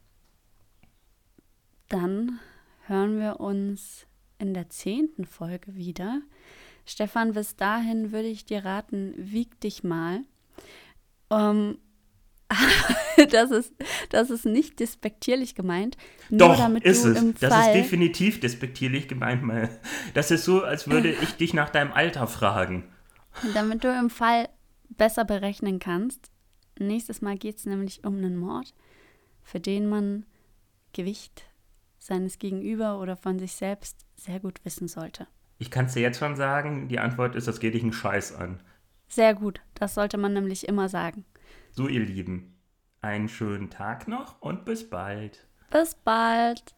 Dann 1.88 2.38
hören 2.86 3.18
wir 3.18 3.40
uns 3.40 4.06
in 4.38 4.54
der 4.54 4.68
zehnten 4.68 5.24
Folge 5.24 5.74
wieder. 5.74 6.20
Stefan, 6.86 7.32
bis 7.32 7.56
dahin 7.56 8.12
würde 8.12 8.28
ich 8.28 8.44
dir 8.44 8.64
raten, 8.64 9.14
wieg 9.16 9.58
dich 9.60 9.84
mal. 9.84 10.20
Um, 11.28 11.78
das, 13.30 13.50
ist, 13.50 13.72
das 14.10 14.30
ist 14.30 14.44
nicht 14.44 14.80
despektierlich 14.80 15.54
gemeint. 15.54 15.96
Doch, 16.30 16.68
ist 16.82 17.04
es. 17.04 17.34
das 17.40 17.52
Fall 17.52 17.74
ist 17.74 17.84
definitiv 17.84 18.40
despektierlich 18.40 19.08
gemeint. 19.08 19.42
Das 20.12 20.30
ist 20.30 20.44
so, 20.44 20.62
als 20.62 20.88
würde 20.88 21.10
ich 21.22 21.36
dich 21.36 21.54
nach 21.54 21.70
deinem 21.70 21.92
Alter 21.92 22.26
fragen. 22.26 22.84
Damit 23.54 23.82
du 23.82 23.88
im 23.88 24.10
Fall 24.10 24.48
besser 24.90 25.24
berechnen 25.24 25.78
kannst. 25.78 26.30
Nächstes 26.78 27.22
Mal 27.22 27.36
geht 27.36 27.56
es 27.58 27.66
nämlich 27.66 28.04
um 28.04 28.16
einen 28.16 28.36
Mord, 28.36 28.74
für 29.42 29.60
den 29.60 29.88
man 29.88 30.26
Gewicht 30.92 31.44
seines 32.04 32.38
Gegenüber 32.38 33.00
oder 33.00 33.16
von 33.16 33.38
sich 33.38 33.52
selbst 33.52 34.04
sehr 34.14 34.38
gut 34.38 34.62
wissen 34.64 34.88
sollte. 34.88 35.26
Ich 35.58 35.70
kann 35.70 35.86
es 35.86 35.94
dir 35.94 36.02
jetzt 36.02 36.18
schon 36.18 36.36
sagen, 36.36 36.88
die 36.88 36.98
Antwort 36.98 37.34
ist, 37.34 37.48
das 37.48 37.60
geht 37.60 37.74
dich 37.74 37.82
einen 37.82 37.94
Scheiß 37.94 38.34
an. 38.34 38.60
Sehr 39.08 39.34
gut, 39.34 39.60
das 39.74 39.94
sollte 39.94 40.18
man 40.18 40.34
nämlich 40.34 40.68
immer 40.68 40.88
sagen. 40.88 41.24
So, 41.70 41.88
ihr 41.88 42.04
Lieben, 42.04 42.58
einen 43.00 43.28
schönen 43.28 43.70
Tag 43.70 44.06
noch 44.06 44.40
und 44.42 44.66
bis 44.66 44.88
bald. 44.88 45.46
Bis 45.70 45.94
bald. 45.94 46.74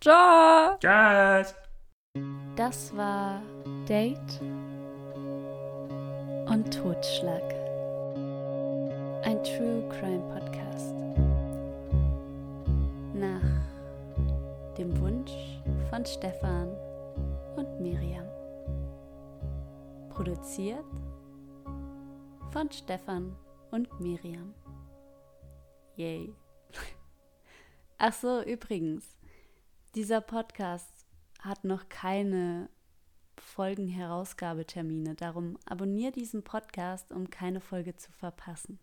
Ciao. 0.00 0.78
Tschüss. 0.78 1.54
Das 2.54 2.96
war 2.96 3.42
Date 3.88 4.40
und 6.46 6.72
Totschlag. 6.72 7.42
Ein 9.24 9.42
True 9.42 9.88
Crime 9.88 10.22
Podcast. 10.32 10.97
Dem 14.78 14.96
Wunsch 15.00 15.32
von 15.90 16.06
Stefan 16.06 16.68
und 17.56 17.80
Miriam. 17.80 18.28
Produziert 20.08 20.84
von 22.52 22.70
Stefan 22.70 23.34
und 23.72 23.88
Miriam. 23.98 24.54
Yay. 25.96 26.32
Ach 27.98 28.12
so, 28.12 28.40
übrigens, 28.42 29.18
dieser 29.96 30.20
Podcast 30.20 31.06
hat 31.40 31.64
noch 31.64 31.88
keine 31.88 32.70
Folgenherausgabetermine. 33.36 35.16
Darum 35.16 35.58
abonniere 35.66 36.12
diesen 36.12 36.44
Podcast, 36.44 37.12
um 37.12 37.30
keine 37.30 37.60
Folge 37.60 37.96
zu 37.96 38.12
verpassen. 38.12 38.78